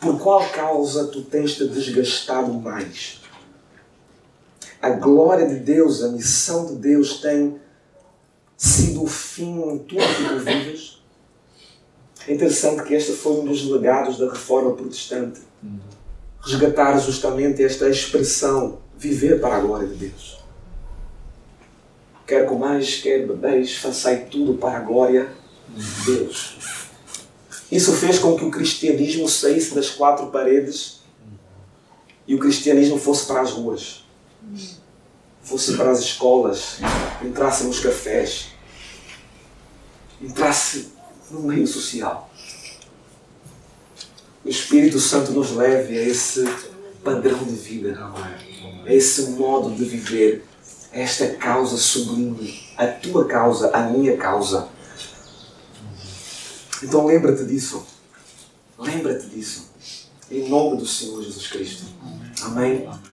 Por 0.00 0.18
qual 0.18 0.48
causa 0.48 1.08
tu 1.08 1.20
tens 1.20 1.54
te 1.54 1.68
desgastado 1.68 2.50
mais? 2.54 3.20
A 4.80 4.88
glória 4.88 5.46
de 5.46 5.56
Deus, 5.56 6.02
a 6.02 6.08
missão 6.08 6.64
de 6.64 6.76
Deus 6.76 7.20
tem 7.20 7.60
sido 8.56 9.02
o 9.02 9.06
fim 9.06 9.60
em 9.70 9.78
tudo 9.80 10.00
que 10.00 10.24
tu 10.26 10.38
vives? 10.38 11.02
É 12.26 12.32
interessante 12.32 12.84
que 12.84 12.94
este 12.94 13.12
foi 13.12 13.32
um 13.32 13.44
dos 13.44 13.66
legados 13.66 14.16
da 14.16 14.30
reforma 14.30 14.74
protestante. 14.74 15.42
Resgatar 16.40 16.98
justamente 17.00 17.62
esta 17.62 17.86
expressão, 17.86 18.78
viver 18.96 19.42
para 19.42 19.56
a 19.56 19.60
glória 19.60 19.86
de 19.88 19.94
Deus. 19.96 20.41
Quer 22.32 22.46
comais, 22.46 22.94
quer 23.02 23.26
bebeis, 23.26 23.76
façai 23.76 24.24
tudo 24.24 24.54
para 24.54 24.78
a 24.78 24.80
glória 24.80 25.30
de 25.68 26.04
Deus. 26.06 26.56
Isso 27.70 27.92
fez 27.92 28.18
com 28.18 28.34
que 28.38 28.44
o 28.46 28.50
cristianismo 28.50 29.28
saísse 29.28 29.74
das 29.74 29.90
quatro 29.90 30.28
paredes 30.28 31.02
e 32.26 32.34
o 32.34 32.38
cristianismo 32.38 32.98
fosse 32.98 33.26
para 33.26 33.42
as 33.42 33.50
ruas, 33.50 34.06
fosse 35.42 35.76
para 35.76 35.90
as 35.90 35.98
escolas, 35.98 36.78
entrasse 37.22 37.64
nos 37.64 37.80
cafés, 37.80 38.46
entrasse 40.18 40.88
no 41.30 41.42
meio 41.42 41.66
social. 41.66 42.30
O 44.42 44.48
Espírito 44.48 44.98
Santo 44.98 45.32
nos 45.32 45.50
leve 45.50 45.98
a 45.98 46.02
esse 46.02 46.42
padrão 47.04 47.44
de 47.44 47.56
vida, 47.56 48.10
a 48.86 48.90
esse 48.90 49.32
modo 49.32 49.76
de 49.76 49.84
viver, 49.84 50.46
esta 50.92 51.28
causa 51.34 51.76
sublime, 51.76 52.62
a 52.76 52.86
tua 52.86 53.26
causa, 53.26 53.70
a 53.74 53.80
minha 53.82 54.16
causa 54.16 54.68
então 56.82 57.06
lembra-te 57.06 57.44
disso. 57.44 57.86
Lembra-te 58.78 59.26
disso. 59.28 59.70
Em 60.30 60.48
nome 60.48 60.78
do 60.78 60.86
Senhor 60.86 61.22
Jesus 61.22 61.46
Cristo. 61.46 61.84
Amém. 62.42 62.88